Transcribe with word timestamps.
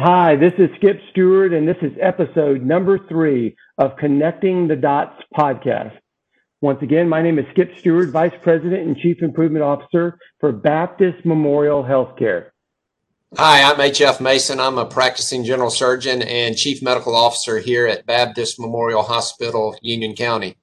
Hi, 0.00 0.36
this 0.36 0.52
is 0.58 0.70
Skip 0.76 1.00
Stewart, 1.10 1.52
and 1.52 1.66
this 1.66 1.76
is 1.82 1.90
episode 2.00 2.62
number 2.62 3.00
three 3.08 3.56
of 3.78 3.96
Connecting 3.96 4.68
the 4.68 4.76
Dots 4.76 5.20
podcast. 5.36 5.98
Once 6.60 6.80
again, 6.82 7.08
my 7.08 7.20
name 7.20 7.36
is 7.36 7.46
Skip 7.50 7.76
Stewart, 7.80 8.10
Vice 8.10 8.32
President 8.40 8.86
and 8.86 8.96
Chief 8.96 9.20
Improvement 9.22 9.64
Officer 9.64 10.16
for 10.38 10.52
Baptist 10.52 11.26
Memorial 11.26 11.82
Healthcare. 11.82 12.50
Hi, 13.36 13.68
I'm 13.68 13.80
H.F. 13.80 14.20
Mason. 14.20 14.60
I'm 14.60 14.78
a 14.78 14.86
practicing 14.86 15.42
general 15.42 15.68
surgeon 15.68 16.22
and 16.22 16.56
Chief 16.56 16.80
Medical 16.80 17.16
Officer 17.16 17.58
here 17.58 17.88
at 17.88 18.06
Baptist 18.06 18.60
Memorial 18.60 19.02
Hospital, 19.02 19.76
Union 19.82 20.14
County. 20.14 20.58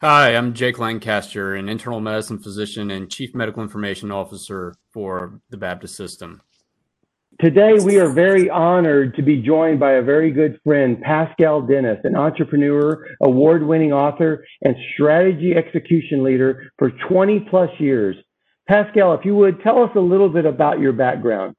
Hi, 0.00 0.34
I'm 0.34 0.54
Jake 0.54 0.78
Lancaster, 0.78 1.54
an 1.54 1.68
internal 1.68 2.00
medicine 2.00 2.38
physician 2.38 2.90
and 2.90 3.10
Chief 3.10 3.34
Medical 3.34 3.62
Information 3.62 4.10
Officer 4.10 4.74
for 4.94 5.42
the 5.50 5.58
Baptist 5.58 5.94
System. 5.94 6.40
Today, 7.38 7.74
we 7.84 7.98
are 7.98 8.08
very 8.08 8.48
honored 8.48 9.14
to 9.16 9.22
be 9.22 9.42
joined 9.42 9.78
by 9.78 9.92
a 9.92 10.02
very 10.02 10.30
good 10.30 10.58
friend, 10.64 10.98
Pascal 11.02 11.60
Dennis, 11.60 11.98
an 12.04 12.16
entrepreneur, 12.16 13.06
award 13.20 13.66
winning 13.66 13.92
author, 13.92 14.46
and 14.62 14.74
strategy 14.94 15.54
execution 15.54 16.22
leader 16.22 16.70
for 16.78 16.92
20 17.08 17.40
plus 17.50 17.68
years. 17.78 18.16
Pascal, 18.66 19.12
if 19.12 19.24
you 19.26 19.36
would 19.36 19.60
tell 19.62 19.82
us 19.82 19.90
a 19.96 20.00
little 20.00 20.30
bit 20.30 20.46
about 20.46 20.80
your 20.80 20.94
background. 20.94 21.54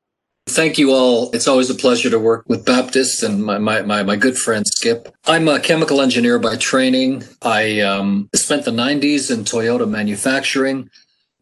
Thank 0.48 0.80
you 0.80 0.94
all. 0.94 1.30
It's 1.32 1.48
always 1.48 1.70
a 1.70 1.76
pleasure 1.76 2.10
to 2.10 2.18
work 2.18 2.46
with 2.48 2.66
Baptist 2.66 3.22
and 3.22 3.44
my, 3.44 3.60
my, 3.60 3.84
my, 3.84 4.02
my 4.02 4.16
good 4.16 4.38
friend 4.38 4.66
Skip. 4.66 5.14
I'm 5.28 5.48
a 5.48 5.60
chemical 5.60 6.02
engineer 6.02 6.40
by 6.40 6.56
training. 6.56 7.24
I 7.44 7.82
um, 7.82 8.30
spent 8.34 8.66
the 8.66 8.72
90s 8.72 9.30
in 9.30 9.44
Toyota 9.44 9.88
manufacturing. 9.88 10.90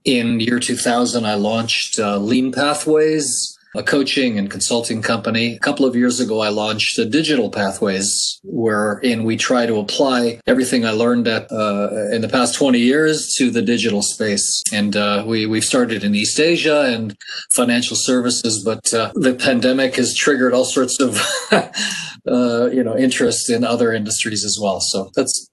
In 0.03 0.41
year 0.41 0.59
2000, 0.59 1.25
I 1.25 1.35
launched 1.35 1.99
uh, 1.99 2.17
Lean 2.17 2.51
Pathways, 2.51 3.54
a 3.75 3.83
coaching 3.83 4.37
and 4.37 4.49
consulting 4.49 5.01
company. 5.01 5.55
A 5.55 5.59
couple 5.59 5.85
of 5.85 5.95
years 5.95 6.19
ago, 6.19 6.39
I 6.41 6.49
launched 6.49 6.97
a 6.97 7.05
Digital 7.05 7.49
Pathways, 7.49 8.39
wherein 8.43 9.23
we 9.23 9.37
try 9.37 9.65
to 9.65 9.77
apply 9.77 10.39
everything 10.47 10.85
I 10.85 10.91
learned 10.91 11.27
at, 11.27 11.51
uh, 11.51 12.09
in 12.11 12.21
the 12.21 12.29
past 12.29 12.55
20 12.55 12.79
years 12.79 13.33
to 13.37 13.51
the 13.51 13.61
digital 13.61 14.01
space. 14.01 14.63
And 14.71 14.95
uh, 14.95 15.23
we, 15.27 15.45
we've 15.45 15.63
started 15.63 16.03
in 16.03 16.15
East 16.15 16.39
Asia 16.39 16.81
and 16.83 17.15
financial 17.53 17.95
services, 17.95 18.63
but 18.63 18.93
uh, 18.93 19.11
the 19.15 19.35
pandemic 19.35 19.95
has 19.95 20.15
triggered 20.15 20.53
all 20.53 20.65
sorts 20.65 20.99
of, 20.99 21.21
uh, 21.51 22.69
you 22.71 22.83
know, 22.83 22.97
interest 22.97 23.49
in 23.49 23.63
other 23.63 23.93
industries 23.93 24.43
as 24.43 24.57
well. 24.61 24.79
So 24.79 25.11
that's 25.15 25.49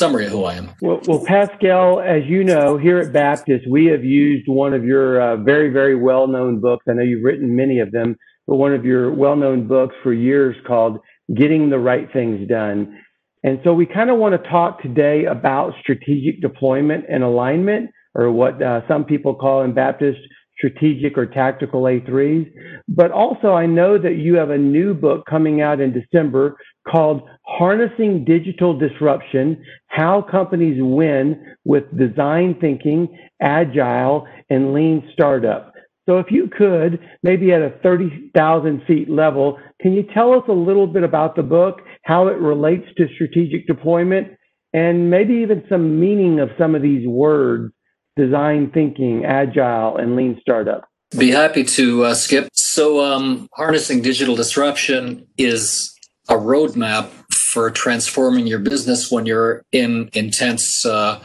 summary 0.00 0.24
of 0.24 0.32
who 0.32 0.44
I 0.44 0.54
am. 0.54 0.70
Well, 0.80 1.00
well, 1.06 1.22
Pascal, 1.26 2.00
as 2.00 2.22
you 2.24 2.42
know, 2.42 2.78
here 2.78 2.98
at 2.98 3.12
Baptist, 3.12 3.66
we 3.68 3.84
have 3.86 4.02
used 4.02 4.48
one 4.48 4.72
of 4.72 4.82
your 4.82 5.20
uh, 5.20 5.36
very, 5.36 5.68
very 5.68 5.94
well 5.94 6.26
known 6.26 6.58
books. 6.58 6.86
I 6.88 6.94
know 6.94 7.02
you've 7.02 7.22
written 7.22 7.54
many 7.54 7.80
of 7.80 7.92
them, 7.92 8.16
but 8.46 8.56
one 8.56 8.72
of 8.72 8.86
your 8.86 9.12
well 9.12 9.36
known 9.36 9.68
books 9.68 9.94
for 10.02 10.14
years 10.14 10.56
called 10.66 11.00
Getting 11.34 11.68
the 11.68 11.78
Right 11.78 12.10
Things 12.10 12.48
Done. 12.48 12.98
And 13.44 13.60
so 13.62 13.74
we 13.74 13.84
kind 13.84 14.08
of 14.08 14.16
want 14.16 14.42
to 14.42 14.50
talk 14.50 14.80
today 14.80 15.26
about 15.26 15.74
strategic 15.82 16.40
deployment 16.40 17.04
and 17.10 17.22
alignment, 17.22 17.90
or 18.14 18.32
what 18.32 18.62
uh, 18.62 18.80
some 18.88 19.04
people 19.04 19.34
call 19.34 19.62
in 19.62 19.74
Baptist 19.74 20.20
strategic 20.60 21.16
or 21.16 21.26
tactical 21.26 21.82
A3s. 21.82 22.52
But 22.88 23.10
also, 23.10 23.54
I 23.54 23.66
know 23.66 23.98
that 23.98 24.16
you 24.16 24.34
have 24.36 24.50
a 24.50 24.58
new 24.58 24.94
book 24.94 25.24
coming 25.26 25.62
out 25.62 25.80
in 25.80 25.92
December 25.92 26.56
called 26.86 27.22
Harnessing 27.46 28.24
Digital 28.24 28.78
Disruption 28.78 29.62
How 29.86 30.22
Companies 30.22 30.78
Win 30.80 31.42
with 31.64 31.84
Design 31.98 32.56
Thinking, 32.60 33.08
Agile, 33.40 34.26
and 34.50 34.74
Lean 34.74 35.08
Startup. 35.12 35.72
So, 36.08 36.18
if 36.18 36.26
you 36.30 36.48
could, 36.48 36.98
maybe 37.22 37.52
at 37.52 37.62
a 37.62 37.74
30,000 37.82 38.82
feet 38.86 39.08
level, 39.08 39.58
can 39.80 39.92
you 39.92 40.04
tell 40.14 40.32
us 40.32 40.42
a 40.48 40.52
little 40.52 40.86
bit 40.86 41.04
about 41.04 41.36
the 41.36 41.42
book, 41.42 41.80
how 42.04 42.28
it 42.28 42.38
relates 42.38 42.86
to 42.96 43.06
strategic 43.14 43.66
deployment, 43.66 44.28
and 44.72 45.10
maybe 45.10 45.34
even 45.34 45.64
some 45.68 46.00
meaning 46.00 46.40
of 46.40 46.50
some 46.58 46.74
of 46.74 46.82
these 46.82 47.06
words 47.06 47.72
design 48.20 48.70
thinking, 48.70 49.24
agile, 49.24 49.96
and 49.96 50.16
lean 50.16 50.38
startup? 50.40 50.88
Be 51.18 51.30
happy 51.30 51.64
to 51.64 52.04
uh, 52.04 52.14
skip. 52.14 52.48
So, 52.54 53.04
um, 53.04 53.48
harnessing 53.54 54.02
digital 54.02 54.36
disruption 54.36 55.26
is 55.36 55.92
a 56.28 56.34
roadmap 56.34 57.08
for 57.52 57.70
transforming 57.70 58.46
your 58.46 58.60
business 58.60 59.10
when 59.10 59.26
you're 59.26 59.64
in 59.72 60.08
intense 60.12 60.86
uh, 60.86 61.20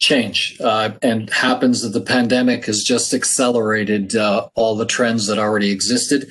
change. 0.00 0.56
Uh, 0.60 0.90
and 1.02 1.30
happens 1.30 1.82
that 1.82 1.90
the 1.90 2.04
pandemic 2.04 2.66
has 2.66 2.82
just 2.82 3.14
accelerated 3.14 4.16
uh, 4.16 4.48
all 4.54 4.76
the 4.76 4.86
trends 4.86 5.28
that 5.28 5.38
already 5.38 5.70
existed. 5.70 6.26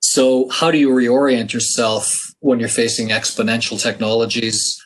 So, 0.00 0.48
how 0.50 0.70
do 0.70 0.78
you 0.78 0.90
reorient 0.90 1.52
yourself 1.52 2.16
when 2.40 2.60
you're 2.60 2.68
facing 2.68 3.08
exponential 3.08 3.80
technologies? 3.80 4.81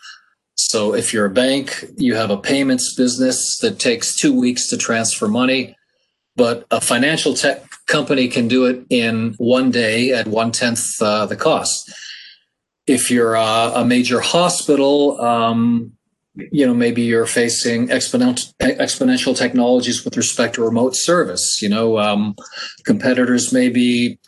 So, 0.76 0.92
if 0.92 1.14
you're 1.14 1.24
a 1.24 1.30
bank, 1.30 1.86
you 1.96 2.16
have 2.16 2.30
a 2.30 2.36
payments 2.36 2.94
business 2.94 3.56
that 3.62 3.78
takes 3.78 4.14
two 4.14 4.38
weeks 4.38 4.68
to 4.68 4.76
transfer 4.76 5.26
money, 5.26 5.74
but 6.36 6.66
a 6.70 6.82
financial 6.82 7.32
tech 7.32 7.62
company 7.86 8.28
can 8.28 8.46
do 8.46 8.66
it 8.66 8.84
in 8.90 9.34
one 9.38 9.70
day 9.70 10.12
at 10.12 10.28
one 10.28 10.52
tenth 10.52 10.84
uh, 11.00 11.24
the 11.24 11.34
cost 11.34 11.90
if 12.86 13.10
you're 13.10 13.36
a, 13.36 13.72
a 13.76 13.84
major 13.86 14.20
hospital, 14.20 15.18
um, 15.18 15.92
you 16.34 16.66
know, 16.66 16.74
maybe 16.74 17.00
you're 17.00 17.24
facing 17.24 17.88
exponential 17.88 18.52
exponential 18.60 19.34
technologies 19.34 20.04
with 20.04 20.14
respect 20.14 20.56
to 20.56 20.62
remote 20.62 20.94
service. 20.94 21.62
You 21.62 21.70
know, 21.70 21.98
um, 21.98 22.36
competitors 22.84 23.50
maybe 23.50 24.18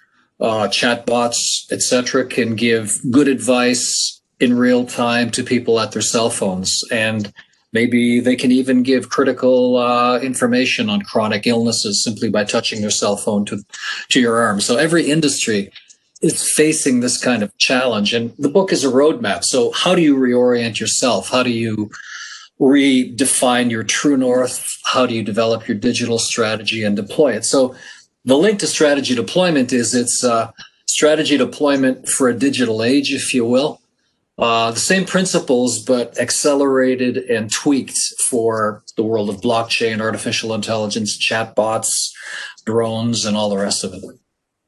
uh, 0.41 0.69
chatbots, 0.69 1.71
etc., 1.71 2.25
can 2.25 2.57
give 2.57 2.99
good 3.11 3.29
advice 3.29 4.18
in 4.41 4.57
real 4.57 4.87
time 4.87 5.31
to 5.31 5.43
people 5.43 5.81
at 5.81 5.93
their 5.93 6.03
cell 6.03 6.31
phones, 6.31 6.83
and 6.91 7.33
maybe 7.73 8.21
they 8.21 8.37
can 8.37 8.53
even 8.53 8.83
give 8.83 9.11
critical 9.11 9.77
uh, 9.77 10.19
information 10.21 10.89
on 10.89 11.03
chronic 11.03 11.47
illnesses 11.47 12.03
simply 12.03 12.29
by 12.29 12.45
touching 12.45 12.81
their 12.81 12.91
cell 12.91 13.17
phone 13.17 13.45
to 13.47 13.63
to 14.11 14.21
your 14.21 14.39
arm. 14.39 14.61
So 14.61 14.77
every 14.77 15.11
industry 15.11 15.71
is 16.21 16.53
facing 16.53 17.01
this 17.01 17.23
kind 17.23 17.43
of 17.43 17.57
challenge. 17.59 18.13
And 18.13 18.35
the 18.39 18.49
book 18.49 18.73
is 18.73 18.85
a 18.85 18.89
roadmap. 18.89 19.45
So, 19.45 19.73
how 19.73 19.95
do 19.95 20.03
you 20.03 20.17
reorient 20.17 20.81
yourself? 20.81 21.31
How 21.31 21.43
do 21.43 21.51
you 21.51 21.91
redefine 22.61 23.71
your 23.71 23.85
true 23.85 24.17
north? 24.17 24.67
How 24.85 25.07
do 25.07 25.15
you 25.15 25.23
develop 25.23 25.69
your 25.69 25.77
digital 25.77 26.19
strategy 26.19 26.83
and 26.83 26.97
deploy 26.97 27.35
it? 27.35 27.45
So, 27.45 27.75
the 28.25 28.37
link 28.37 28.59
to 28.61 28.67
strategy 28.67 29.15
deployment 29.15 29.73
is 29.73 29.95
it's 29.95 30.25
uh, 30.25 30.51
strategy 30.87 31.37
deployment 31.37 32.09
for 32.09 32.29
a 32.29 32.35
digital 32.35 32.83
age, 32.83 33.13
if 33.13 33.33
you 33.33 33.45
will. 33.45 33.81
Uh, 34.39 34.71
the 34.71 34.79
same 34.79 35.05
principles, 35.05 35.83
but 35.83 36.17
accelerated 36.21 37.17
and 37.17 37.53
tweaked 37.53 37.99
for 38.29 38.85
the 38.97 39.03
world 39.03 39.29
of 39.29 39.41
blockchain, 39.41 40.01
artificial 40.01 40.55
intelligence, 40.55 41.19
chatbots, 41.19 41.89
drones, 42.65 43.25
and 43.25 43.37
all 43.37 43.51
the 43.51 43.59
rest 43.59 43.83
of 43.83 43.93
it. 43.93 44.03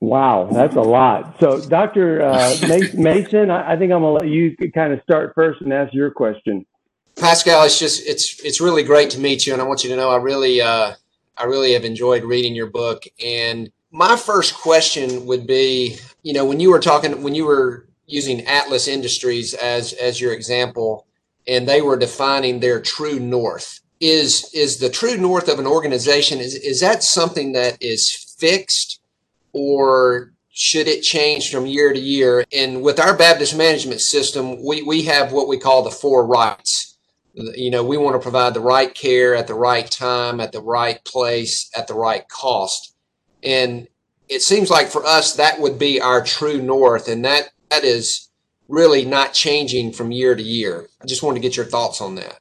Wow, 0.01 0.49
that's 0.51 0.75
a 0.75 0.81
lot. 0.81 1.37
So, 1.41 1.61
Dr. 1.61 2.23
Uh, 2.23 2.57
Mason, 2.95 3.51
I 3.51 3.77
think 3.77 3.93
I'm 3.93 4.01
gonna 4.01 4.13
let 4.13 4.29
you 4.29 4.57
kind 4.75 4.93
of 4.93 5.01
start 5.03 5.33
first 5.35 5.61
and 5.61 5.73
ask 5.73 5.93
your 5.93 6.11
question. 6.11 6.67
Pascal, 7.17 7.65
it's 7.65 7.79
just 7.79 8.07
it's 8.07 8.41
it's 8.43 8.61
really 8.61 8.83
great 8.83 9.11
to 9.11 9.21
meet 9.21 9.47
you, 9.47 9.53
and 9.53 9.61
I 9.61 9.67
want 9.67 9.85
you 9.85 9.91
to 9.91 9.97
know 9.97 10.11
I 10.11 10.17
really 10.17 10.61
uh, 10.61 10.95
I 11.37 11.45
really 11.45 11.75
have 11.75 11.85
enjoyed 11.85 12.25
reading 12.25 12.55
your 12.55 12.69
book. 12.69 13.05
And 13.25 13.71
my 13.93 14.17
first 14.17 14.55
question 14.55 15.27
would 15.27 15.47
be, 15.47 15.99
you 16.23 16.33
know, 16.33 16.45
when 16.45 16.61
you 16.61 16.71
were 16.71 16.81
talking 16.81 17.23
when 17.23 17.35
you 17.35 17.45
were 17.45 17.87
using 18.11 18.47
Atlas 18.47 18.89
Industries 18.89 19.55
as 19.55 19.93
as 19.95 20.21
your 20.21 20.33
example, 20.33 21.07
and 21.47 21.69
they 21.69 21.83
were 21.83 21.97
defining 21.97 22.61
their 22.61 22.81
true 22.81 23.19
north. 23.19 23.81
Is 24.01 24.51
is 24.55 24.79
the 24.79 24.91
true 24.91 25.17
north 25.17 25.49
of 25.49 25.59
an 25.59 25.67
organization 25.67 26.39
is 26.39 26.55
is 26.55 26.81
that 26.81 27.03
something 27.03 27.53
that 27.53 27.77
is 27.81 28.35
fixed? 28.39 29.01
or 29.53 30.33
should 30.51 30.89
it 30.89 31.03
change 31.03 31.51
from 31.51 31.67
year 31.67 31.93
to 31.93 31.99
year? 31.99 32.45
And 32.53 32.83
with 32.83 33.01
our 33.01 33.17
Baptist 33.17 33.57
management 33.57 34.01
system, 34.01 34.65
we, 34.65 34.83
we 34.83 35.03
have 35.03 35.33
what 35.33 35.49
we 35.49 35.59
call 35.59 35.83
the 35.83 35.91
four 35.91 36.27
rights. 36.27 36.99
You 37.35 37.71
know, 37.71 37.85
we 37.85 37.97
want 37.97 38.15
to 38.15 38.21
provide 38.21 38.55
the 38.55 38.61
right 38.61 38.93
care 38.93 39.35
at 39.35 39.47
the 39.47 39.55
right 39.55 39.89
time, 39.89 40.41
at 40.41 40.53
the 40.53 40.61
right 40.61 41.03
place, 41.05 41.71
at 41.77 41.87
the 41.87 41.95
right 41.95 42.29
cost. 42.29 42.95
And 43.43 43.89
it 44.29 44.43
seems 44.43 44.69
like 44.69 44.89
for 44.89 45.05
us, 45.07 45.35
that 45.35 45.61
would 45.61 45.79
be 45.79 46.01
our 46.01 46.23
true 46.23 46.61
north. 46.61 47.09
And 47.09 47.25
that, 47.25 47.51
that 47.71 47.85
is 47.85 48.29
really 48.69 49.05
not 49.05 49.33
changing 49.33 49.93
from 49.93 50.13
year 50.13 50.35
to 50.35 50.43
year. 50.43 50.87
I 51.03 51.07
just 51.07 51.23
wanted 51.23 51.41
to 51.43 51.49
get 51.49 51.57
your 51.57 51.67
thoughts 51.67 52.01
on 52.01 52.15
that. 52.17 52.39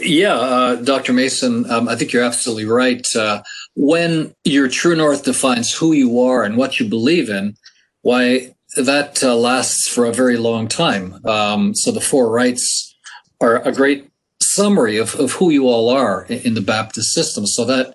Yeah, 0.00 0.34
uh, 0.34 0.74
Dr. 0.76 1.12
Mason, 1.12 1.70
um, 1.70 1.88
I 1.88 1.96
think 1.96 2.12
you're 2.12 2.22
absolutely 2.22 2.66
right. 2.66 3.04
Uh, 3.16 3.42
when 3.74 4.34
your 4.44 4.68
true 4.68 4.94
north 4.94 5.24
defines 5.24 5.72
who 5.72 5.92
you 5.92 6.20
are 6.20 6.44
and 6.44 6.56
what 6.56 6.78
you 6.78 6.88
believe 6.88 7.30
in, 7.30 7.56
why 8.02 8.54
that 8.76 9.22
uh, 9.22 9.34
lasts 9.34 9.88
for 9.88 10.04
a 10.04 10.12
very 10.12 10.36
long 10.36 10.68
time. 10.68 11.18
Um, 11.24 11.74
so 11.74 11.90
the 11.90 12.00
four 12.00 12.30
rights 12.30 12.94
are 13.40 13.56
a 13.66 13.72
great 13.72 14.10
summary 14.40 14.98
of, 14.98 15.14
of 15.14 15.32
who 15.32 15.50
you 15.50 15.66
all 15.66 15.88
are 15.88 16.24
in, 16.24 16.40
in 16.40 16.54
the 16.54 16.60
Baptist 16.60 17.14
system. 17.14 17.46
So 17.46 17.64
that 17.64 17.94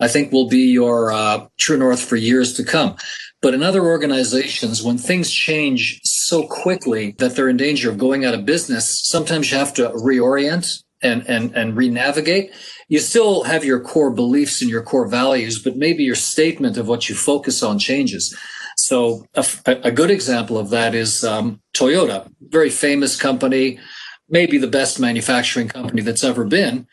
I 0.00 0.08
think 0.08 0.32
will 0.32 0.48
be 0.48 0.70
your 0.70 1.12
uh, 1.12 1.46
true 1.58 1.76
north 1.76 2.00
for 2.00 2.16
years 2.16 2.54
to 2.54 2.64
come. 2.64 2.96
But 3.44 3.52
in 3.52 3.62
other 3.62 3.84
organizations, 3.84 4.82
when 4.82 4.96
things 4.96 5.30
change 5.30 6.00
so 6.02 6.44
quickly 6.44 7.14
that 7.18 7.36
they're 7.36 7.50
in 7.50 7.58
danger 7.58 7.90
of 7.90 7.98
going 7.98 8.24
out 8.24 8.32
of 8.32 8.46
business, 8.46 9.06
sometimes 9.06 9.50
you 9.50 9.58
have 9.58 9.74
to 9.74 9.90
reorient 9.90 10.82
and, 11.02 11.28
and, 11.28 11.54
and 11.54 11.76
re-navigate. 11.76 12.52
You 12.88 13.00
still 13.00 13.42
have 13.42 13.62
your 13.62 13.80
core 13.80 14.10
beliefs 14.10 14.62
and 14.62 14.70
your 14.70 14.82
core 14.82 15.06
values, 15.06 15.62
but 15.62 15.76
maybe 15.76 16.04
your 16.04 16.14
statement 16.14 16.78
of 16.78 16.88
what 16.88 17.10
you 17.10 17.14
focus 17.14 17.62
on 17.62 17.78
changes. 17.78 18.34
So 18.78 19.26
a, 19.34 19.44
a 19.66 19.90
good 19.90 20.10
example 20.10 20.56
of 20.56 20.70
that 20.70 20.94
is 20.94 21.22
um, 21.22 21.60
Toyota, 21.74 22.26
very 22.40 22.70
famous 22.70 23.14
company, 23.20 23.78
maybe 24.26 24.56
the 24.56 24.68
best 24.68 24.98
manufacturing 24.98 25.68
company 25.68 26.00
that's 26.00 26.24
ever 26.24 26.46
been. 26.46 26.86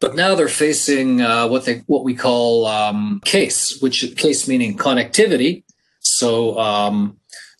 But 0.00 0.14
now 0.14 0.34
they're 0.34 0.48
facing 0.48 1.20
uh, 1.20 1.48
what 1.48 1.66
they 1.66 1.82
what 1.88 2.04
we 2.04 2.14
call 2.14 2.64
um, 2.64 3.20
case, 3.26 3.82
which 3.82 4.16
case 4.16 4.48
meaning 4.48 4.78
connectivity. 4.78 5.62
So 6.20 6.30
um, 6.58 6.96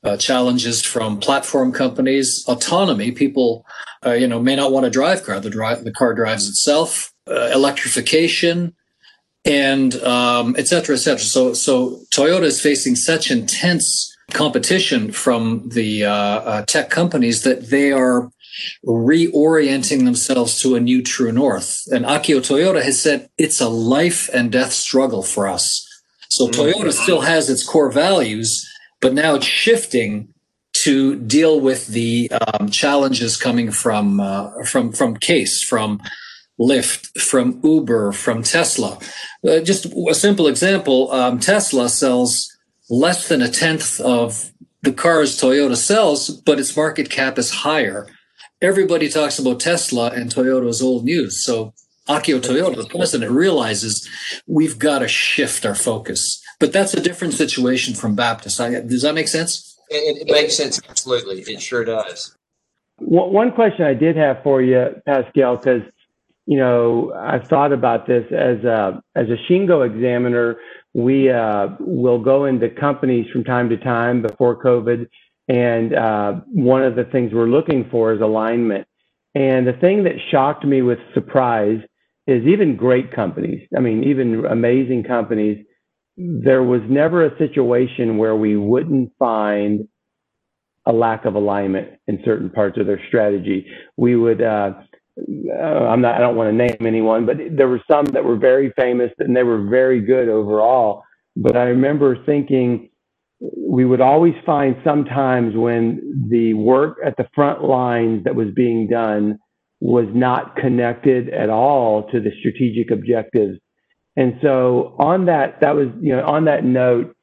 uh, 0.07 0.17
challenges 0.17 0.77
from 0.93 1.19
platform 1.19 1.73
companies, 1.73 2.29
autonomy. 2.53 3.11
People, 3.13 3.65
uh, 4.07 4.17
you 4.21 4.29
know, 4.31 4.41
may 4.49 4.57
not 4.57 4.73
want 4.73 4.85
to 4.85 4.91
drive 5.01 5.21
car. 5.25 5.41
The 5.41 5.55
drive 5.59 5.79
the 5.89 5.97
car 6.01 6.13
drives 6.15 6.45
itself. 6.49 7.13
Uh, 7.27 7.51
electrification, 7.61 8.75
and 9.45 9.95
um, 10.03 10.57
et 10.59 10.67
cetera, 10.67 10.97
et 10.97 11.03
cetera. 11.07 11.27
So, 11.37 11.55
so 11.55 11.73
Toyota 12.11 12.47
is 12.53 12.61
facing 12.61 12.97
such 12.97 13.31
intense 13.31 13.87
competition 14.33 15.13
from 15.13 15.69
the 15.79 15.91
uh, 16.07 16.13
uh, 16.51 16.63
tech 16.67 16.91
companies 16.91 17.43
that 17.43 17.71
they 17.71 17.93
are 17.93 18.31
reorienting 18.85 20.05
themselves 20.05 20.59
to 20.63 20.75
a 20.75 20.81
new 20.81 21.03
true 21.03 21.31
north. 21.31 21.85
And 21.95 22.05
Akio 22.05 22.41
Toyoda 22.41 22.83
has 22.83 23.01
said 23.01 23.29
it's 23.39 23.61
a 23.61 23.69
life 23.69 24.29
and 24.35 24.51
death 24.51 24.73
struggle 24.73 25.23
for 25.23 25.47
us. 25.47 25.87
So 26.31 26.49
mm-hmm. 26.49 26.83
Toyota 26.83 26.93
still 26.93 27.21
has 27.21 27.51
its 27.51 27.67
core 27.67 27.91
values, 27.91 28.67
but 29.01 29.13
now 29.13 29.35
it's 29.35 29.47
shifting 29.47 30.33
to 30.85 31.17
deal 31.17 31.61
with 31.61 31.89
the 31.89 32.31
um, 32.31 32.71
challenges 32.71 33.37
coming 33.37 33.71
from 33.71 34.21
uh, 34.21 34.63
from 34.65 34.93
from 34.93 35.17
case 35.17 35.63
from 35.63 36.01
Lyft, 36.59 37.21
from 37.21 37.61
Uber, 37.65 38.13
from 38.13 38.43
Tesla. 38.43 38.99
Uh, 39.47 39.61
just 39.61 39.87
a 39.87 40.15
simple 40.15 40.47
example 40.47 41.11
um, 41.13 41.41
Tesla 41.41 41.89
sells 41.89 42.49
less 42.89 43.29
than 43.29 43.43
a 43.43 43.49
tenth 43.49 44.01
of 44.01 44.53
the 44.83 44.93
cars 44.93 45.41
Toyota 45.41 45.77
sells, 45.77 46.31
but 46.31 46.59
its 46.59 46.77
market 46.77 47.11
cap 47.11 47.39
is 47.39 47.51
higher. 47.51 48.07
Everybody 48.63 49.09
talks 49.09 49.39
about 49.39 49.61
Tesla 49.61 50.11
and 50.11 50.33
Toyota's 50.33 50.83
old 50.83 51.05
news. 51.05 51.45
So 51.45 51.73
Akio 52.11 52.41
Toyoda, 52.41 52.77
the 52.77 52.89
president, 52.89 53.31
realizes 53.31 54.09
we've 54.47 54.79
got 54.79 55.01
to 55.01 55.09
shift 55.09 55.65
our 55.65 55.75
focus. 55.75 56.43
But 56.59 56.73
that's 56.73 56.93
a 56.95 57.01
different 57.01 57.35
situation 57.35 57.95
from 57.95 58.15
Baptist. 58.15 58.59
does 58.59 59.03
that 59.03 59.15
make 59.15 59.29
sense? 59.29 59.79
It, 59.89 60.29
it 60.29 60.33
makes 60.33 60.57
sense. 60.57 60.81
Absolutely. 60.89 61.41
It 61.41 61.63
sure 61.63 61.85
does. 61.85 62.37
One 62.99 63.53
question 63.53 63.87
I 63.87 63.95
did 63.95 64.17
have 64.17 64.43
for 64.43 64.61
you, 64.61 65.01
Pascal, 65.07 65.57
because 65.57 65.83
you 66.47 66.57
know, 66.57 67.13
I've 67.17 67.47
thought 67.47 67.73
about 67.73 68.09
this 68.09 68.25
as 68.33 68.65
a 68.65 69.01
as 69.15 69.27
a 69.29 69.37
Shingo 69.49 69.87
examiner. 69.87 70.57
We 70.95 71.31
uh, 71.31 71.69
will 71.79 72.19
go 72.19 72.45
into 72.45 72.69
companies 72.69 73.31
from 73.31 73.45
time 73.45 73.69
to 73.69 73.77
time 73.77 74.21
before 74.21 74.61
COVID, 74.61 75.09
and 75.49 75.95
uh, 75.95 76.33
one 76.47 76.83
of 76.83 76.97
the 76.97 77.05
things 77.05 77.33
we're 77.33 77.47
looking 77.47 77.89
for 77.89 78.13
is 78.13 78.21
alignment. 78.21 78.87
And 79.35 79.65
the 79.65 79.75
thing 79.75 80.03
that 80.05 80.15
shocked 80.33 80.65
me 80.65 80.83
with 80.83 80.99
surprise 81.15 81.81
is 82.27 82.47
even 82.47 82.77
great 82.77 83.13
companies. 83.13 83.67
I 83.77 83.81
mean, 83.81 84.05
even 84.05 84.45
amazing 84.47 85.05
companies. 85.05 85.65
There 86.17 86.63
was 86.63 86.83
never 86.89 87.25
a 87.25 87.39
situation 87.39 88.19
where 88.19 88.37
we 88.37 88.57
wouldn't 88.57 89.13
find 89.19 89.89
a 90.87 90.93
lack 90.93 91.25
of 91.25 91.35
alignment 91.35 91.89
in 92.07 92.21
certain 92.25 92.51
parts 92.51 92.79
of 92.79 92.87
their 92.87 93.01
strategy. 93.09 93.67
We 93.97 94.17
would. 94.17 94.43
Uh, 94.43 94.75
uh, 95.53 95.63
I'm 95.63 96.01
not, 96.01 96.15
I 96.15 96.19
don't 96.19 96.37
want 96.37 96.49
to 96.51 96.57
name 96.57 96.87
anyone, 96.87 97.27
but 97.27 97.37
there 97.51 97.69
were 97.69 97.83
some 97.91 98.07
that 98.07 98.25
were 98.25 98.37
very 98.37 98.73
famous 98.79 99.11
and 99.19 99.37
they 99.37 99.43
were 99.43 99.69
very 99.69 100.01
good 100.01 100.29
overall. 100.29 101.03
But 101.37 101.57
I 101.57 101.65
remember 101.65 102.25
thinking 102.25 102.91
we 103.57 103.85
would 103.85 104.01
always 104.01 104.35
find 104.45 104.77
sometimes 104.85 105.57
when 105.57 106.27
the 106.31 106.55
work 106.55 106.99
at 107.05 107.17
the 107.17 107.29
front 107.35 107.65
lines 107.65 108.25
that 108.25 108.35
was 108.35 108.49
being 108.55 108.89
done 108.89 109.39
was 109.81 110.07
not 110.13 110.57
connected 110.57 111.31
at 111.31 111.49
all 111.49 112.11
to 112.11 112.21
the 112.21 112.31
strategic 112.39 112.91
objectives. 112.91 113.59
And 114.17 114.39
so 114.43 114.95
on 114.99 115.27
that, 115.27 115.61
that 115.61 115.75
was, 115.75 115.89
you 116.01 116.15
know, 116.15 116.25
on 116.27 116.45
that 116.45 116.65
note, 116.65 117.17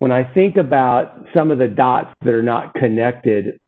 when 0.00 0.10
I 0.10 0.24
think 0.24 0.56
about 0.56 1.24
some 1.34 1.50
of 1.50 1.58
the 1.58 1.68
dots 1.68 2.12
that 2.24 2.34
are 2.34 2.42
not 2.42 2.74
connected, 2.74 3.60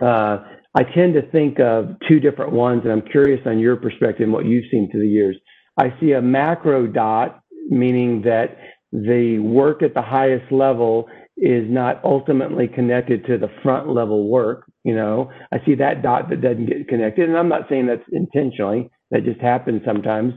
uh, 0.00 0.38
I 0.74 0.84
tend 0.94 1.14
to 1.14 1.22
think 1.30 1.60
of 1.60 1.96
two 2.08 2.20
different 2.20 2.52
ones, 2.52 2.82
and 2.84 2.92
I'm 2.92 3.02
curious 3.02 3.40
on 3.44 3.58
your 3.58 3.76
perspective 3.76 4.24
and 4.24 4.32
what 4.32 4.46
you've 4.46 4.70
seen 4.70 4.90
through 4.90 5.02
the 5.02 5.08
years. 5.08 5.36
I 5.76 5.92
see 6.00 6.12
a 6.12 6.22
macro 6.22 6.86
dot, 6.86 7.40
meaning 7.68 8.22
that 8.22 8.56
the 8.92 9.38
work 9.40 9.82
at 9.82 9.94
the 9.94 10.02
highest 10.02 10.50
level 10.50 11.08
is 11.36 11.64
not 11.68 12.00
ultimately 12.04 12.68
connected 12.68 13.26
to 13.26 13.38
the 13.38 13.50
front 13.62 13.88
level 13.88 14.28
work. 14.28 14.69
You 14.84 14.94
know, 14.94 15.30
I 15.52 15.58
see 15.64 15.74
that 15.76 16.02
dot 16.02 16.30
that 16.30 16.40
doesn't 16.40 16.66
get 16.66 16.88
connected, 16.88 17.28
and 17.28 17.38
I'm 17.38 17.48
not 17.48 17.68
saying 17.68 17.86
that's 17.86 18.02
intentionally, 18.12 18.90
that 19.10 19.24
just 19.24 19.40
happens 19.40 19.82
sometimes. 19.84 20.34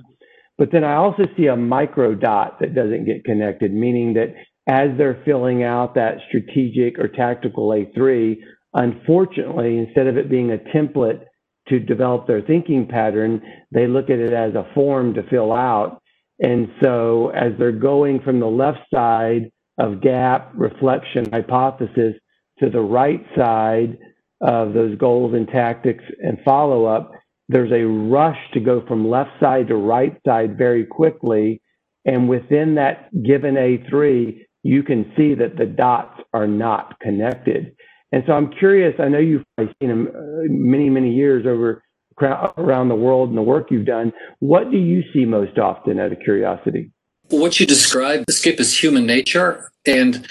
But 0.57 0.71
then 0.71 0.83
I 0.83 0.95
also 0.95 1.23
see 1.37 1.47
a 1.47 1.55
micro 1.55 2.13
dot 2.13 2.59
that 2.59 2.75
doesn't 2.75 3.05
get 3.05 3.23
connected, 3.23 3.73
meaning 3.73 4.13
that 4.15 4.35
as 4.67 4.97
they're 4.97 5.21
filling 5.25 5.63
out 5.63 5.95
that 5.95 6.17
strategic 6.29 6.99
or 6.99 7.07
tactical 7.07 7.69
A3, 7.69 8.37
Unfortunately, 8.73 9.77
instead 9.77 10.07
of 10.07 10.17
it 10.17 10.29
being 10.29 10.51
a 10.51 10.57
template 10.57 11.23
to 11.69 11.79
develop 11.79 12.27
their 12.27 12.41
thinking 12.41 12.87
pattern, 12.87 13.41
they 13.71 13.87
look 13.87 14.09
at 14.09 14.19
it 14.19 14.33
as 14.33 14.55
a 14.55 14.67
form 14.73 15.13
to 15.13 15.23
fill 15.29 15.53
out. 15.53 16.01
And 16.39 16.69
so 16.81 17.29
as 17.29 17.53
they're 17.57 17.71
going 17.71 18.19
from 18.21 18.39
the 18.39 18.47
left 18.47 18.79
side 18.93 19.51
of 19.77 20.01
gap, 20.01 20.51
reflection, 20.55 21.29
hypothesis 21.31 22.15
to 22.59 22.69
the 22.69 22.81
right 22.81 23.23
side 23.37 23.97
of 24.43 24.73
those 24.73 24.97
goals 24.97 25.33
and 25.33 25.47
tactics 25.47 26.03
and 26.21 26.37
follow 26.43 26.85
up, 26.85 27.11
there's 27.47 27.71
a 27.71 27.85
rush 27.85 28.37
to 28.53 28.59
go 28.59 28.85
from 28.85 29.09
left 29.09 29.31
side 29.39 29.69
to 29.69 29.75
right 29.75 30.17
side 30.25 30.57
very 30.57 30.85
quickly. 30.85 31.61
And 32.05 32.27
within 32.27 32.75
that 32.75 33.09
given 33.23 33.55
A3, 33.55 34.39
you 34.63 34.83
can 34.83 35.11
see 35.17 35.33
that 35.35 35.57
the 35.57 35.65
dots 35.65 36.21
are 36.33 36.47
not 36.47 36.99
connected. 36.99 37.75
And 38.11 38.23
so 38.27 38.33
I'm 38.33 38.51
curious. 38.51 38.93
I 38.99 39.07
know 39.07 39.17
you've 39.17 39.43
seen 39.57 39.89
them 39.89 40.07
uh, 40.13 40.19
many, 40.49 40.89
many 40.89 41.13
years 41.13 41.45
over 41.47 41.81
around 42.21 42.89
the 42.89 42.95
world 42.95 43.29
and 43.29 43.37
the 43.37 43.41
work 43.41 43.71
you've 43.71 43.85
done. 43.85 44.11
What 44.39 44.69
do 44.71 44.77
you 44.77 45.03
see 45.13 45.25
most 45.25 45.57
often 45.57 45.99
out 45.99 46.11
of 46.11 46.19
curiosity? 46.19 46.91
What 47.29 47.59
you 47.59 47.65
described, 47.65 48.25
the 48.27 48.33
skip 48.33 48.59
is 48.59 48.77
human 48.77 49.05
nature. 49.05 49.71
And 49.87 50.27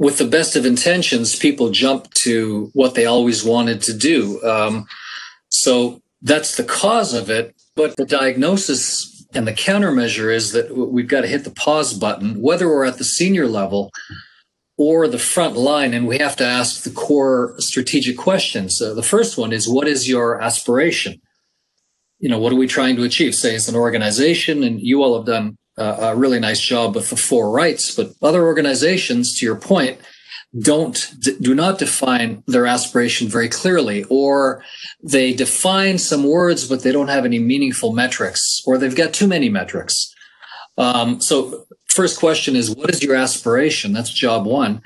with 0.00 0.16
the 0.16 0.26
best 0.26 0.56
of 0.56 0.64
intentions, 0.64 1.36
people 1.36 1.68
jump 1.68 2.12
to 2.14 2.70
what 2.72 2.94
they 2.94 3.04
always 3.04 3.44
wanted 3.44 3.82
to 3.82 3.92
do. 3.92 4.42
Um, 4.42 4.86
so 5.50 6.00
that's 6.22 6.56
the 6.56 6.64
cause 6.64 7.12
of 7.12 7.28
it. 7.28 7.54
But 7.76 7.96
the 7.96 8.06
diagnosis 8.06 9.26
and 9.34 9.46
the 9.46 9.52
countermeasure 9.52 10.34
is 10.34 10.52
that 10.52 10.74
we've 10.74 11.06
got 11.06 11.20
to 11.20 11.28
hit 11.28 11.44
the 11.44 11.50
pause 11.50 11.92
button, 11.92 12.40
whether 12.40 12.66
we're 12.66 12.86
at 12.86 12.96
the 12.96 13.04
senior 13.04 13.46
level 13.46 13.90
or 14.78 15.06
the 15.06 15.18
front 15.18 15.56
line, 15.56 15.92
and 15.92 16.06
we 16.06 16.16
have 16.16 16.34
to 16.36 16.46
ask 16.46 16.82
the 16.82 16.90
core 16.90 17.54
strategic 17.58 18.16
questions. 18.16 18.80
Uh, 18.80 18.94
the 18.94 19.02
first 19.02 19.36
one 19.36 19.52
is 19.52 19.68
what 19.68 19.86
is 19.86 20.08
your 20.08 20.40
aspiration? 20.40 21.20
You 22.20 22.30
know, 22.30 22.38
what 22.38 22.54
are 22.54 22.56
we 22.56 22.66
trying 22.66 22.96
to 22.96 23.02
achieve? 23.02 23.34
Say 23.34 23.54
as 23.54 23.68
an 23.68 23.76
organization, 23.76 24.62
and 24.62 24.80
you 24.80 25.02
all 25.02 25.14
have 25.18 25.26
done 25.26 25.58
a 25.76 26.14
really 26.14 26.40
nice 26.40 26.60
job 26.60 26.94
with 26.94 27.10
the 27.10 27.16
four 27.16 27.50
rights, 27.50 27.94
but 27.94 28.12
other 28.22 28.44
organizations, 28.44 29.38
to 29.38 29.46
your 29.46 29.56
point, 29.56 29.98
don't 30.58 31.14
do 31.40 31.54
not 31.54 31.78
define 31.78 32.42
their 32.46 32.66
aspiration 32.66 33.28
very 33.28 33.48
clearly 33.48 34.04
or 34.10 34.64
they 35.00 35.32
define 35.32 35.96
some 35.96 36.24
words 36.24 36.66
but 36.66 36.82
they 36.82 36.90
don't 36.90 37.06
have 37.06 37.24
any 37.24 37.38
meaningful 37.38 37.92
metrics 37.92 38.60
or 38.66 38.76
they've 38.76 38.96
got 38.96 39.14
too 39.14 39.28
many 39.28 39.48
metrics 39.48 40.12
um, 40.76 41.20
so 41.20 41.66
first 41.90 42.18
question 42.18 42.56
is 42.56 42.74
what 42.74 42.90
is 42.90 43.02
your 43.02 43.14
aspiration? 43.14 43.92
That's 43.92 44.10
job 44.10 44.46
one. 44.46 44.82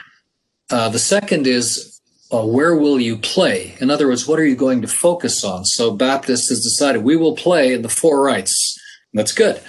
Uh, 0.71 0.89
the 0.89 0.99
second 0.99 1.47
is 1.47 2.01
uh, 2.33 2.45
where 2.45 2.75
will 2.75 2.99
you 2.99 3.17
play? 3.17 3.77
In 3.81 3.91
other 3.91 4.09
words, 4.09 4.27
what 4.27 4.41
are 4.41 4.47
you 4.47 4.57
going 4.57 4.83
to 4.83 4.89
focus 4.89 5.45
on? 5.45 5.65
So 5.65 5.93
Baptist 5.93 6.49
has 6.49 6.63
decided 6.63 7.05
we 7.05 7.17
will 7.17 7.37
play 7.37 7.75
in 7.75 7.83
the 7.83 7.89
four 7.89 8.23
rights. 8.23 8.77
That's 9.13 9.33
good. 9.33 9.63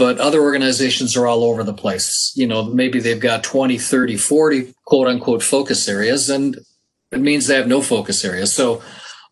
But 0.00 0.16
other 0.16 0.40
organizations 0.40 1.14
are 1.14 1.26
all 1.26 1.44
over 1.44 1.62
the 1.62 1.74
place. 1.74 2.32
You 2.34 2.46
know, 2.46 2.62
maybe 2.64 3.00
they've 3.00 3.20
got 3.20 3.44
20, 3.44 3.76
30, 3.76 4.16
40 4.16 4.74
quote 4.86 5.06
unquote 5.06 5.42
focus 5.42 5.86
areas, 5.90 6.30
and 6.30 6.56
it 7.12 7.20
means 7.20 7.46
they 7.46 7.56
have 7.56 7.68
no 7.68 7.82
focus 7.82 8.24
areas. 8.24 8.50
So, 8.50 8.80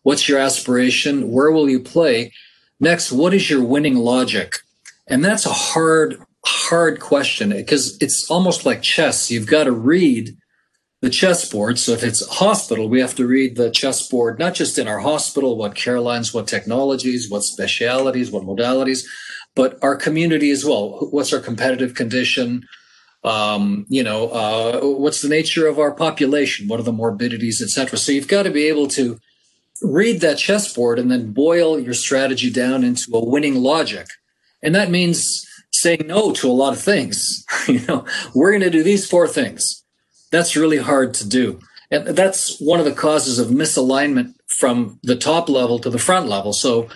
what's 0.03 0.29
your 0.29 0.37
aspiration? 0.37 1.31
Where 1.31 1.51
will 1.51 1.67
you 1.67 1.79
play? 1.79 2.33
Next, 2.79 3.11
what 3.11 3.33
is 3.33 3.49
your 3.49 3.63
winning 3.63 3.95
logic? 3.95 4.59
And 5.07 5.25
that's 5.25 5.47
a 5.47 5.49
hard 5.49 6.21
hard 6.45 6.99
question 6.99 7.49
because 7.49 7.97
it's 7.99 8.29
almost 8.29 8.63
like 8.63 8.83
chess. 8.83 9.31
You've 9.31 9.47
got 9.47 9.63
to 9.63 9.71
read 9.71 10.37
the 11.01 11.09
chessboard. 11.09 11.79
So 11.79 11.93
if 11.93 12.03
it's 12.03 12.27
hospital, 12.27 12.89
we 12.89 13.01
have 13.01 13.15
to 13.15 13.25
read 13.25 13.55
the 13.55 13.71
chessboard, 13.71 14.37
not 14.37 14.53
just 14.53 14.77
in 14.77 14.87
our 14.87 14.99
hospital, 14.99 15.57
what 15.57 15.73
care 15.73 15.99
lines, 15.99 16.31
what 16.31 16.47
technologies, 16.47 17.27
what 17.27 17.41
specialities, 17.41 18.29
what 18.29 18.43
modalities, 18.43 19.03
but 19.59 19.77
our 19.81 19.97
community 19.97 20.51
as 20.51 20.63
well. 20.63 21.09
What's 21.11 21.33
our 21.33 21.41
competitive 21.41 21.93
condition? 21.93 22.65
Um, 23.25 23.85
you 23.89 24.01
know, 24.01 24.29
uh, 24.29 24.79
what's 24.79 25.21
the 25.21 25.27
nature 25.27 25.67
of 25.67 25.77
our 25.77 25.91
population? 25.91 26.69
What 26.69 26.79
are 26.79 26.83
the 26.83 26.93
morbidities, 26.93 27.61
etc. 27.61 27.99
So 27.99 28.13
you've 28.13 28.29
got 28.29 28.43
to 28.43 28.51
be 28.51 28.67
able 28.69 28.87
to 28.99 29.19
read 29.81 30.21
that 30.21 30.37
chessboard 30.37 30.97
and 30.97 31.11
then 31.11 31.33
boil 31.33 31.77
your 31.77 31.93
strategy 31.93 32.49
down 32.49 32.85
into 32.85 33.11
a 33.13 33.25
winning 33.25 33.55
logic. 33.55 34.07
And 34.63 34.73
that 34.75 34.91
means 34.91 35.45
saying 35.73 36.03
no 36.05 36.31
to 36.35 36.49
a 36.49 36.53
lot 36.53 36.71
of 36.71 36.79
things. 36.79 37.43
you 37.67 37.85
know, 37.85 38.05
we're 38.33 38.51
going 38.51 38.61
to 38.61 38.69
do 38.69 38.81
these 38.81 39.05
four 39.09 39.27
things. 39.27 39.83
That's 40.31 40.55
really 40.55 40.77
hard 40.77 41.13
to 41.15 41.27
do. 41.27 41.59
And 41.91 42.07
that's 42.07 42.61
one 42.61 42.79
of 42.79 42.85
the 42.85 42.93
causes 42.93 43.39
of 43.39 43.49
misalignment 43.49 44.35
from 44.57 45.01
the 45.03 45.17
top 45.17 45.49
level 45.49 45.79
to 45.79 45.89
the 45.89 45.99
front 45.99 46.29
level. 46.29 46.53
So 46.53 46.87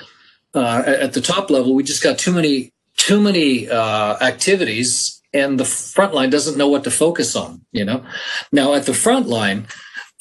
uh, 0.54 0.84
at 0.86 1.14
the 1.14 1.22
top 1.22 1.50
level, 1.50 1.74
we 1.74 1.84
just 1.84 2.04
got 2.04 2.18
too 2.18 2.32
many 2.32 2.72
too 2.96 3.20
many 3.20 3.70
uh, 3.70 4.18
activities, 4.22 5.22
and 5.34 5.60
the 5.60 5.66
front 5.66 6.14
line 6.14 6.30
doesn't 6.30 6.58
know 6.58 6.68
what 6.68 6.84
to 6.84 6.92
focus 6.92 7.36
on. 7.36 7.62
You 7.72 7.86
know, 7.86 8.06
now 8.52 8.74
at 8.74 8.86
the 8.86 8.94
front 8.94 9.28
line, 9.28 9.68